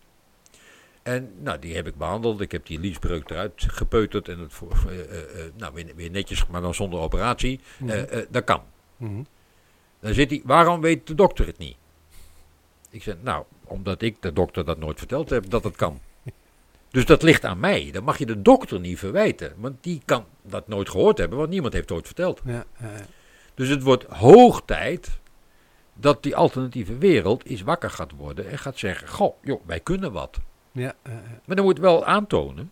[1.03, 2.40] En nou, die heb ik behandeld.
[2.40, 4.28] Ik heb die liesbreuk eruit gepeuterd.
[4.28, 7.61] En het voor, eh, eh, eh, nou, weer, weer netjes, maar dan zonder operatie.
[7.78, 8.24] Mhm.
[8.30, 8.62] Dat kan.
[8.96, 9.22] Mhm.
[10.00, 11.76] Dan zit hij, waarom weet de dokter het niet?
[12.90, 16.00] Ik zeg, nou, omdat ik de dokter dat nooit verteld heb dat het kan.
[16.90, 17.90] Dus dat ligt aan mij.
[17.92, 19.55] Dan mag je de dokter niet verwijten.
[19.57, 22.40] Want die kan dat nooit gehoord hebben, want niemand heeft het ooit verteld.
[22.44, 23.07] Ja, ja, ja.
[23.55, 25.20] Dus het wordt hoog tijd
[25.95, 30.12] dat die alternatieve wereld eens wakker gaat worden en gaat zeggen: Goh, joh, wij kunnen
[30.12, 30.38] wat.
[30.72, 31.40] ja, ja, ja.
[31.47, 32.70] Maar dan moet je het wel aantonen.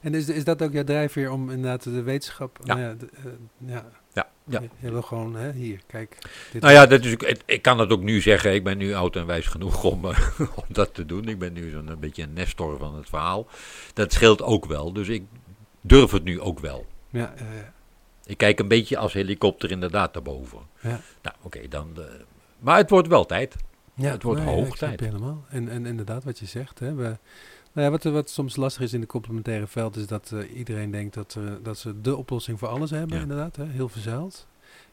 [0.00, 2.58] En is, is dat ook jouw drijfveer om inderdaad de wetenschap...
[2.62, 2.74] Ja.
[2.74, 3.24] Nou ja, de- eh,
[3.68, 4.60] ja, Ja, ja.
[4.60, 6.16] Je, je wil gewoon, hè, hier, kijk.
[6.52, 8.54] Dit Nou ja, dat is, ik, ik kan het ook nu zeggen.
[8.54, 11.28] Ik ben nu oud en wijs genoeg om, eh, om dat te doen.
[11.28, 13.46] Ik ben nu zo'n een beetje een nestor van het verhaal.
[13.94, 14.92] Dat scheelt ook wel.
[14.92, 15.24] Dus ik
[15.80, 16.86] durf het nu ook wel.
[17.10, 17.72] Ja, ja, ja.
[18.28, 20.58] Ik kijk een beetje als helikopter inderdaad daarboven.
[20.80, 21.00] Ja.
[21.22, 21.90] Nou, oké, dan.
[21.96, 22.04] eh,
[22.58, 23.56] maar het wordt wel tijd.
[23.94, 25.00] Ja, Het wordt nee, hoog tijd.
[25.00, 25.44] helemaal.
[25.48, 26.78] En, en inderdaad, wat je zegt.
[26.78, 27.02] Hè, we,
[27.72, 30.90] nou ja, wat, wat soms lastig is in de complementaire veld, is dat eh, iedereen
[30.90, 33.22] denkt dat, eh, dat ze de oplossing voor alles hebben, Ja.
[33.22, 33.56] inderdaad.
[33.56, 34.46] Hè, heel verzeild.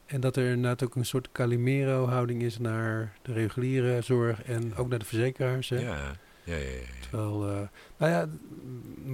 [0.05, 4.89] En dat er inderdaad ook een soort Calimero-houding is naar de reguliere zorg en ook
[4.89, 5.69] naar de verzekeraars.
[5.69, 5.79] Hè.
[5.79, 6.15] Ja.
[6.45, 6.79] Ja, ja, ja.
[7.09, 7.67] Terwijl, eh,
[7.97, 8.27] nou ja,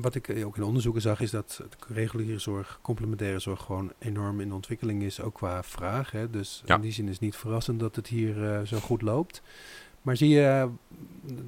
[0.02, 3.94] wat ik eh, ook in onderzoeken zag, is dat de reguliere zorg, complementaire zorg, gewoon
[4.00, 6.12] enorm in ontwikkeling is, ook qua vraag.
[6.12, 6.30] Hè.
[6.30, 6.76] Dus Ja.
[6.76, 9.42] in die zin is het niet verrassend dat het hier eh, zo goed loopt.
[10.02, 10.70] Maar zie je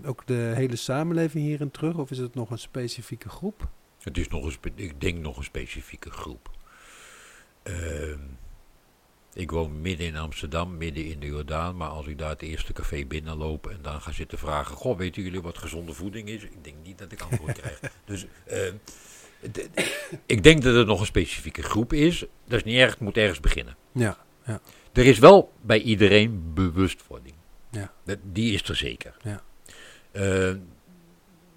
[0.05, 3.67] ook de hele samenleving hierin terug, of is het nog een specifieke groep?
[3.99, 6.49] Het is nog een, ik denk nog een specifieke groep.
[7.63, 8.19] Ehm,
[9.33, 11.77] ik woon midden in Amsterdam, midden in de Jordaan.
[11.77, 14.75] Maar als ik daar het eerste café binnenloop en dan ga zitten vragen...
[14.75, 16.43] Goh, weten jullie wat gezonde voeding is?
[16.43, 17.79] Ik denk niet dat ik antwoord krijg.
[18.05, 18.73] Dus ehm,
[20.25, 22.19] ik denk dat het nog een specifieke groep is.
[22.47, 23.75] Dat is niet erg, het moet ergens beginnen.
[23.91, 24.17] Ja,
[24.93, 27.35] Er is wel bij iedereen bewustwording.
[27.69, 27.91] Ja.
[28.03, 29.15] Dat, die is er zeker.
[29.23, 29.43] Ja.
[30.11, 30.55] Eh,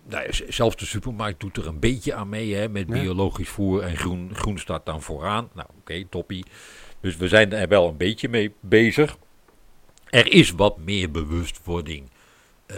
[0.08, 2.92] nou, ja, zelfs de supermarkt doet er een beetje aan mee, hè, met Ja.
[3.00, 5.48] biologisch voer en groen, groen staat dan vooraan.
[5.54, 6.44] Nou, oké, toppie.
[7.00, 9.16] Dus we zijn er wel een beetje mee bezig.
[10.10, 12.10] Er is wat meer bewustwording.
[12.66, 12.76] Eh,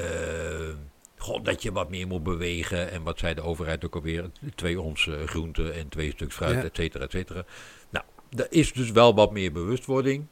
[1.16, 2.90] God, dat je wat meer moet bewegen.
[2.90, 4.30] En wat zei de overheid ook alweer?
[4.54, 6.62] Twee ons eh, groente en twee stuks fruit, Ja.
[6.62, 7.44] et cetera, et cetera.
[7.90, 8.04] Nou,
[8.36, 10.26] er is dus wel wat meer bewustwording.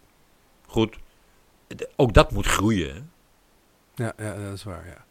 [0.66, 0.96] Goed.
[1.96, 3.10] Ook dat moet groeien.
[3.94, 5.04] ja, ja, dat is waar, ja.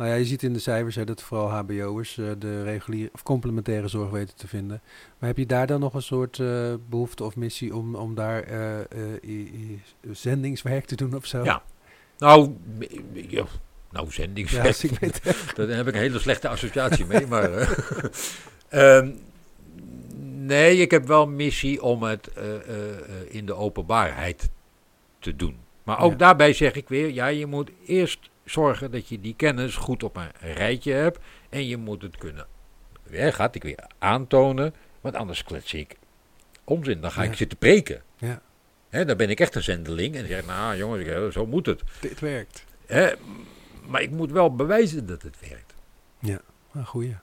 [0.00, 3.22] Nou ja, je ziet in de cijfers hè, dat vooral hbo'ers eh, de reguliere of
[3.22, 4.82] complementaire zorg weten te vinden.
[5.18, 8.42] Maar heb je daar dan nog een soort eh, behoefte of missie om, om daar
[8.42, 8.78] eh,
[10.10, 11.44] zendingswerk te doen of zo?
[11.44, 11.62] Ja.
[12.18, 12.54] Nou,
[13.12, 13.44] ja,
[13.90, 14.76] nou Ja, zendingswerk.
[15.00, 15.22] weet,
[15.56, 17.26] Daar heb ik een hele slechte associatie mee.
[17.26, 17.68] Maar, eh,
[18.98, 19.10] ehm,
[20.22, 22.30] nee, ik heb wel missie om het
[23.28, 24.50] in de openbaarheid
[25.18, 25.56] te doen.
[25.82, 26.16] Maar ook Ja.
[26.16, 30.16] daarbij zeg ik weer, ja, je moet eerst zorgen dat je die kennis goed op
[30.16, 31.18] een rijtje hebt.
[31.48, 32.46] En je moet het kunnen,
[33.10, 34.74] ja, gaat ik weer aantonen.
[35.00, 35.96] Want anders klets ik
[36.64, 37.00] onzin.
[37.00, 37.36] Dan ga ik Ja.
[37.36, 38.02] zitten preken.
[38.16, 38.42] Ja.
[38.88, 40.14] Hè, dan ben ik echt een zendeling.
[40.14, 41.82] En zeg, nou jongens, zo moet het.
[42.00, 42.64] dit werkt.
[42.86, 43.12] Hè,
[43.86, 45.74] maar ik moet wel bewijzen dat het werkt.
[46.74, 47.16] Ah, goeie.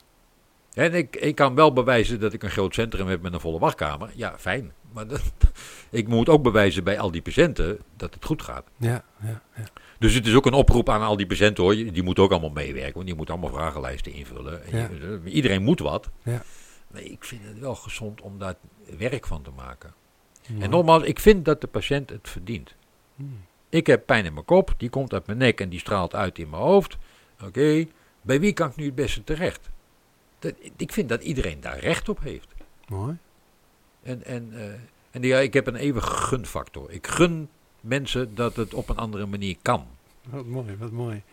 [0.74, 3.59] En ik, ik kan wel bewijzen dat ik een groot centrum heb met een volle
[3.59, 4.09] wachtkamer.
[4.15, 4.72] Ja, fijn.
[4.98, 5.22] Maar dat,
[5.89, 8.66] ik moet ook bewijzen bij al die patiënten dat het goed gaat.
[8.78, 9.64] Ja, ja, ja.
[10.00, 11.76] Dus het is ook een oproep aan al die patiënten hoor.
[11.76, 12.93] Die moeten ook allemaal meewerken.
[12.93, 14.62] Want die moeten allemaal vragenlijsten invullen.
[14.72, 14.78] Ja.
[14.78, 16.10] je- iedereen moet wat.
[16.24, 16.41] Ja.
[16.88, 18.56] Maar ik vind het wel gezond om daar
[18.98, 19.93] werk van te maken.
[20.60, 22.76] En nogmaals, ik vind dat de patiënt het verdient.
[23.16, 23.45] Hmm.
[23.70, 26.39] Ik heb pijn in mijn kop, die komt uit mijn nek en die straalt uit
[26.39, 26.98] in mijn hoofd.
[27.43, 27.86] Oké,
[28.22, 29.70] bij wie kan ik nu het beste terecht?
[30.39, 32.48] Dat, ik vind dat iedereen daar recht op heeft.
[32.88, 33.18] Mooi.
[34.08, 34.74] En, en, eh,
[35.12, 36.91] en ja, ik heb een eeuwige gunfactor.
[36.91, 37.49] Ik gun
[37.82, 39.86] mensen dat het op een andere manier kan.
[40.30, 41.24] Wat mooi, wat mooi.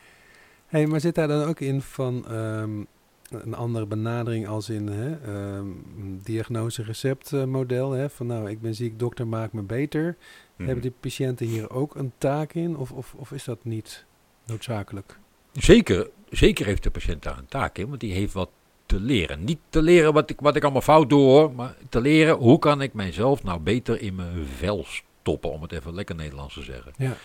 [0.66, 2.82] hey, maar zit daar dan ook in van ehm,
[3.30, 7.90] een andere benadering als in hè, een diagnose-receptmodel?
[7.90, 8.10] Hè?
[8.10, 10.16] Van nou, ik ben ziek, dokter, maak me beter.
[10.56, 10.66] Mhm.
[10.66, 12.76] Hebben die patiënten hier ook een taak in?
[12.76, 14.04] Of, of, of is dat niet
[14.44, 15.18] noodzakelijk?
[15.52, 18.50] Zeker, zeker heeft de patiënt daar een taak in, want die heeft wat
[18.86, 19.44] te leren.
[19.44, 22.58] Niet te leren wat ik, wat ik allemaal fout doe hoor, maar te leren hoe
[22.58, 26.62] kan ik mijzelf nou beter in mijn vel stoppen, om het even lekker Nederlands te
[26.62, 26.92] zeggen.
[26.96, 27.16] Ja.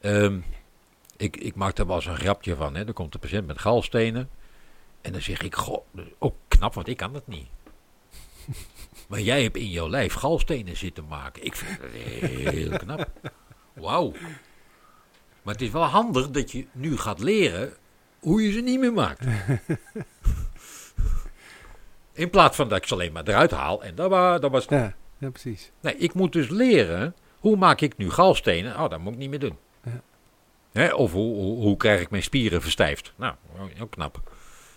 [0.00, 0.38] Ehm,
[1.16, 2.74] ik, ik maak daar wel eens een grapje van.
[2.74, 2.84] Hè.
[2.84, 4.28] Dan komt de patiënt met galstenen.
[5.00, 5.84] En dan zeg ik, goh,
[6.18, 7.46] ook knap, want ik kan dat niet.
[9.08, 11.44] maar jij hebt in jouw lijf galstenen zitten maken.
[11.44, 11.90] Ik vind dat
[12.40, 13.10] heel knap.
[13.72, 14.12] Wauw.
[15.42, 17.72] Maar het is wel handig dat je nu gaat leren
[18.18, 19.24] hoe je ze niet meer maakt.
[22.12, 24.64] In plaats van dat ik ze alleen maar eruit haal en dat, wa- dat was...
[24.68, 25.70] Ja, ja precies.
[25.80, 28.74] Nee, ik moet dus leren, hoe maak ik nu galstenen?
[28.80, 29.56] Oh, dat moet ik niet meer doen.
[29.84, 30.00] Ja.
[30.72, 33.12] Hè, of hoe, hoe, hoe krijg ik mijn spieren verstijfd?
[33.16, 33.34] Nou,
[33.80, 34.20] ook knap.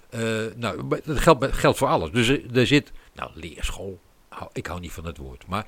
[0.09, 0.21] Eh,
[0.55, 2.11] nou, dat geldt, geldt voor alles.
[2.11, 3.99] Dus er, er zit, nou, leerschool.
[4.53, 5.47] Ik hou niet van het woord.
[5.47, 5.65] Maar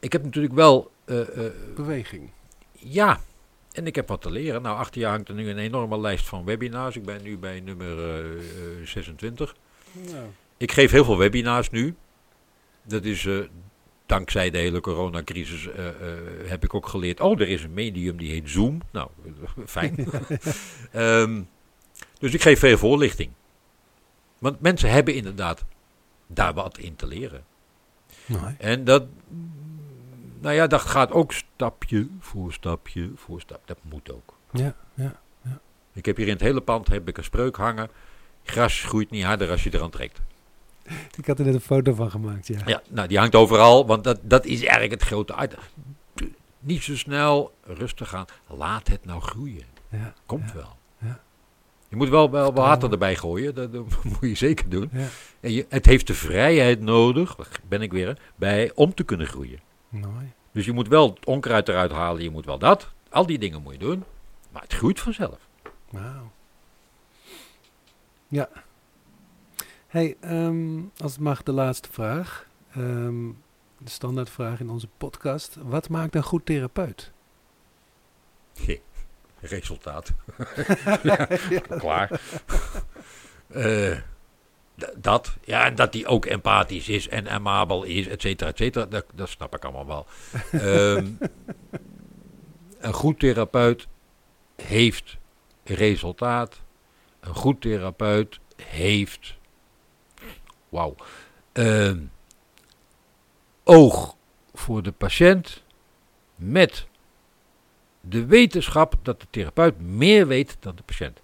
[0.00, 2.30] ik heb natuurlijk wel, eh, eh, Beweging.
[2.72, 3.20] ja,
[3.72, 4.62] en ik heb wat te leren.
[4.62, 6.96] Nou, achter je hangt er nu een enorme lijst van webinars.
[6.96, 8.18] Ik ben nu bij nummer eh,
[8.80, 9.54] eh, 26.
[9.92, 10.26] Nou,
[10.62, 11.94] Ik geef heel veel webinars nu.
[12.82, 13.38] Dat is eh,
[14.06, 15.94] dankzij de hele coronacrisis eh, eh,
[16.44, 17.20] heb ik ook geleerd.
[17.20, 18.80] Oh, er is een medium die heet Zoom.
[18.90, 19.08] Nou,
[19.66, 19.96] fijn.
[20.92, 21.42] Ehm,
[22.18, 23.30] dus ik geef veel voorlichting.
[24.38, 25.64] Want mensen hebben inderdaad
[26.26, 27.44] daar wat in te leren.
[28.26, 28.54] mooi.
[28.58, 29.04] En dat,
[30.40, 33.66] nou ja, dat gaat ook stapje voor stapje voor stapje.
[33.66, 34.36] Dat moet ook.
[34.52, 35.20] Ja, ja.
[35.92, 37.90] Ik heb hier in het hele pand heb ik een spreuk hangen.
[38.44, 40.20] Gras groeit niet harder als je eraan trekt.
[41.18, 42.58] Ik had er net een foto van gemaakt, ja.
[42.66, 45.54] Ja, nou die hangt overal, want dat, dat is eigenlijk het grote uit.
[46.60, 48.24] Niet zo snel, rustig aan.
[48.46, 49.64] Laat het nou groeien.
[49.88, 50.76] Ja, Komt ja, wel.
[50.98, 51.20] ja.
[51.88, 54.90] Je moet wel, wel water erbij gooien, dat, dat moet je zeker doen.
[54.92, 55.06] Ja,
[55.40, 59.26] En je, het heeft de vrijheid nodig, daar ben ik weer, bij, om te kunnen
[59.26, 59.60] groeien.
[59.88, 60.32] mooi.
[60.52, 62.88] Dus je moet wel het onkruid eruit halen, je moet wel dat.
[63.10, 64.04] Al die dingen moet je doen,
[64.50, 65.38] maar het groeit vanzelf.
[65.90, 66.30] Wauw.
[68.28, 68.48] Ja.
[69.92, 72.46] Hey, ehm, als het mag, de laatste vraag.
[72.74, 73.26] Ehm,
[73.78, 75.56] de standaardvraag in onze podcast.
[75.62, 77.12] Wat maakt een goed therapeut?
[79.40, 80.12] Resultaat.
[81.02, 81.28] ja,
[81.78, 82.20] Klaar.
[83.48, 83.98] Eh,
[84.96, 85.36] dat.
[85.44, 88.86] Ja, en dat hij ook empathisch is en amabel is, et cetera, et cetera.
[88.86, 90.06] Dat, dat snap ik allemaal wel.
[90.52, 91.06] Ehm,
[92.86, 93.88] een goed therapeut
[94.56, 95.18] heeft
[95.64, 96.60] resultaat.
[97.20, 99.40] Een goed therapeut heeft...
[100.72, 100.94] Wauw.
[101.52, 101.98] Ehm,
[103.64, 104.16] oog
[104.54, 105.62] voor de patiënt
[106.34, 106.86] met
[108.00, 111.20] de wetenschap dat de therapeut meer weet dan de patiënt.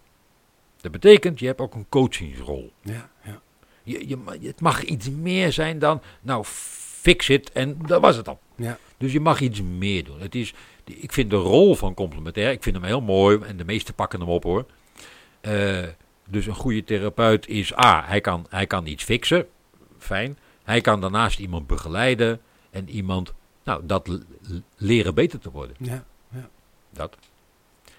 [0.81, 2.73] Dat betekent, je hebt ook een coachingsrol.
[2.83, 3.41] Ja, ja.
[3.83, 8.29] Je, je, het mag iets meer zijn dan, nou, fix it en dat was het
[8.29, 8.41] al.
[8.55, 8.79] Ja.
[8.97, 10.21] Dus je mag iets meer doen.
[10.21, 13.65] Het is, ik vind de rol van complementair, ik vind hem heel mooi en de
[13.65, 14.67] meesten pakken hem op hoor.
[15.41, 15.87] Eh,
[16.29, 19.47] dus een goede therapeut is A, hij kan, hij kan iets fixen,
[19.99, 20.39] fijn.
[20.65, 24.21] Hij kan daarnaast iemand begeleiden en iemand, nou, dat
[24.77, 25.77] leren beter te worden.
[25.79, 26.05] ja.
[26.91, 27.17] Dat.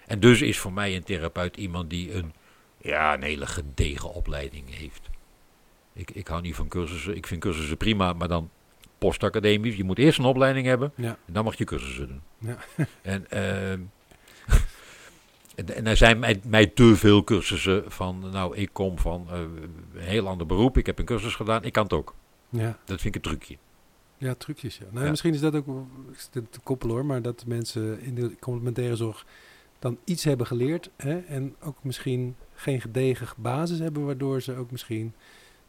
[0.07, 2.33] En dus is voor mij een therapeut iemand die een,
[2.77, 5.09] ja, een hele gedegen opleiding heeft.
[5.93, 7.15] Ik, ik hou niet van cursussen.
[7.15, 8.49] Ik vind cursussen prima, maar dan
[8.97, 9.75] postacademisch.
[9.75, 11.17] Je moet eerst een opleiding hebben Ja.
[11.25, 12.21] en dan mag je cursussen doen.
[12.37, 12.57] Ja.
[13.01, 13.79] En, ehm,
[15.59, 19.39] en, en er zijn mij, mij te veel cursussen van, nou, ik kom van eh,
[19.93, 20.77] een heel ander beroep.
[20.77, 22.15] Ik heb een cursus gedaan, ik kan het ook.
[22.49, 22.77] Ja.
[22.85, 23.57] Dat vind ik een trucje.
[24.17, 24.77] Ja, trucjes.
[24.77, 24.85] Ja.
[24.91, 25.09] Nou, Ja.
[25.09, 25.65] Misschien is dat ook
[26.29, 29.25] te koppelen hoor, maar dat mensen in de complementaire zorg
[29.79, 34.71] dan iets hebben geleerd hè, en ook misschien geen gedegen basis hebben, waardoor ze ook
[34.71, 35.13] misschien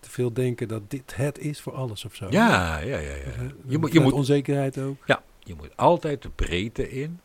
[0.01, 2.27] te veel denken dat dit het is voor alles of zo.
[2.31, 3.15] Ja, ja, ja.
[3.15, 3.53] ja.
[3.67, 4.97] Je moet, je moet onzekerheid ook.
[5.07, 7.21] Ja, je moet altijd de breedte in.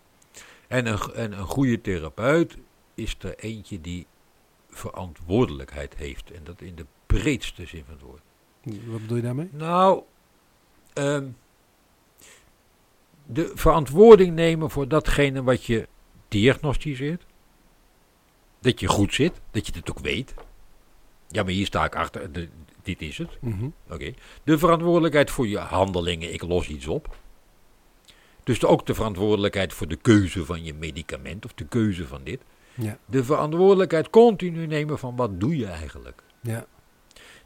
[0.67, 2.57] En een, en een goede therapeut
[2.93, 4.05] is er eentje die
[4.69, 6.31] verantwoordelijkheid heeft.
[6.31, 8.21] En dat in de breedste zin van het woord.
[8.85, 9.49] Wat bedoel je daarmee?
[9.51, 10.01] Nou,
[10.93, 11.27] ehm,
[13.25, 15.87] de verantwoording nemen voor datgene wat je
[16.27, 17.25] diagnosticeert.
[18.59, 20.33] Dat je goed zit, dat je het ook weet.
[21.27, 22.49] Ja, maar hier sta ik achter, de-
[22.81, 23.37] dit is het.
[23.41, 23.69] Mhm.
[23.89, 24.13] Oké.
[24.43, 27.15] De verantwoordelijkheid voor je handelingen, ik los iets op.
[28.45, 32.41] Dus ook de verantwoordelijkheid voor de keuze van je medicament of de keuze van dit.
[32.73, 36.21] Ja, De verantwoordelijkheid continu nemen van wat doe je eigenlijk.
[36.41, 36.65] ja,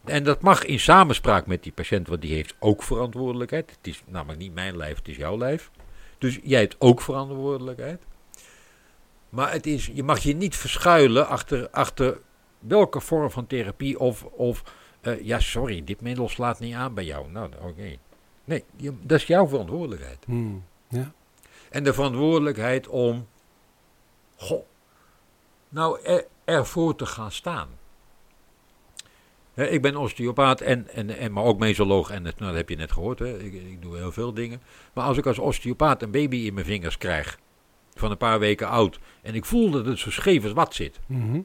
[0.05, 3.69] En dat mag in samenspraak met die patiënt, want die heeft ook verantwoordelijkheid.
[3.69, 5.71] Het is namelijk niet mijn lijf, het is jouw lijf.
[6.17, 8.01] Dus jij hebt ook verantwoordelijkheid.
[9.29, 12.19] Maar het is, je mag je niet verschuilen achter, achter
[12.59, 14.63] welke vorm van therapie of, of
[15.01, 17.31] eh, ja sorry, dit middel slaat niet aan bij jou.
[17.31, 17.95] Nou, oké.
[18.45, 20.17] Nee, je- dat is jouw verantwoordelijkheid.
[20.25, 20.63] Hmm.
[20.89, 21.11] Ja,
[21.69, 23.27] En de verantwoordelijkheid om,
[24.35, 24.65] goh,
[25.69, 27.67] nou er, ervoor te gaan staan.
[29.53, 32.75] Ik ben osteopaat en, en, en maar ook mesoloog en het, nou, dat heb je
[32.75, 33.39] net gehoord, hè.
[33.39, 34.61] Ik, ik doe heel veel dingen.
[34.93, 37.39] Maar als ik als osteopaat een baby in mijn vingers krijg,
[37.93, 40.99] van een paar weken oud, en ik voel dat het zo scheef als wat zit,
[41.05, 41.41] Mhm.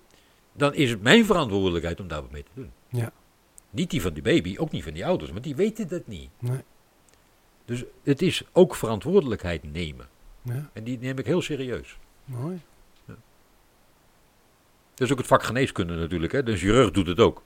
[0.53, 2.73] dan is het mijn verantwoordelijkheid om daar wat mee te doen.
[2.89, 3.13] Ja.
[3.71, 6.31] Niet die van die baby, ook niet van die ouders, want die weten dat niet.
[6.39, 6.61] Nee.
[7.65, 10.09] Dus het is ook verantwoordelijkheid nemen.
[10.43, 11.99] ja, En die neem ik heel serieus.
[12.25, 12.61] mooi.
[14.95, 16.33] Dat is ook het vak geneeskunde natuurlijk.
[16.33, 16.43] Hè?
[16.43, 17.43] De chirurg doet het ook.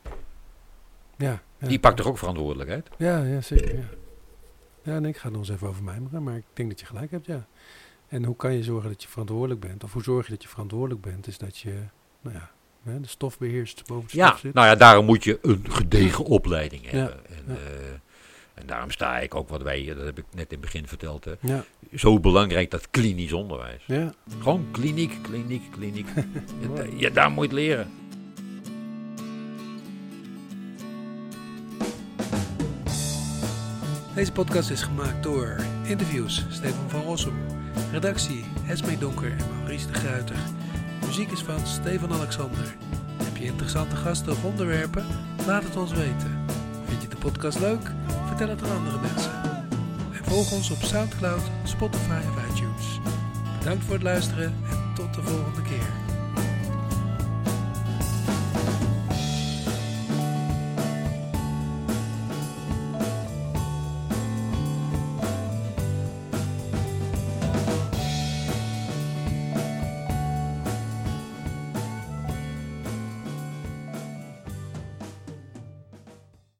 [1.16, 1.66] Ja, ja.
[1.68, 2.88] Die pakt toch ook verantwoordelijkheid?
[2.98, 3.74] Ja, ja, zeker.
[3.76, 3.84] Ja,
[4.82, 6.86] ja nee, ik ga het nog eens even over mijmeren, maar ik denk dat je
[6.86, 7.46] gelijk hebt, ja.
[8.08, 9.84] En hoe kan je zorgen dat je verantwoordelijk bent?
[9.84, 11.26] Of hoe zorg je dat je verantwoordelijk bent?
[11.26, 11.74] Is dat je,
[12.20, 12.50] nou ja,
[12.98, 14.54] de stof beheerst, boven de Ja, stof zit.
[14.54, 17.26] nou ja, daarom moet je een gedegen opleiding Ja, hebben.
[17.26, 18.00] En, ja.
[18.60, 21.24] En daarom sta ik ook wat wij, dat heb ik net in het begin verteld,
[21.24, 21.64] hè, Ja,
[21.96, 23.82] zo belangrijk dat klinisch onderwijs.
[23.86, 26.06] ja, Gewoon kliniek, kliniek, kliniek.
[26.76, 27.90] ja, ja, daar moet je het leren.
[34.14, 35.56] Deze podcast is gemaakt door
[35.86, 37.34] interviews Stefan van Rossum,
[37.92, 40.36] redactie Esme Donker en Maurice de Gruiter.
[41.06, 42.76] Muziek is van Stefan Alexander.
[43.22, 45.06] Heb je interessante gasten of onderwerpen?
[45.46, 46.44] Laat het ons weten.
[46.98, 47.90] Vind je de podcast leuk?
[48.26, 49.32] Vertel het aan andere mensen.
[50.12, 53.00] En volg ons op Soundcloud, Spotify of iTunes.
[53.58, 55.67] Bedankt voor het luisteren en tot de volgende keer.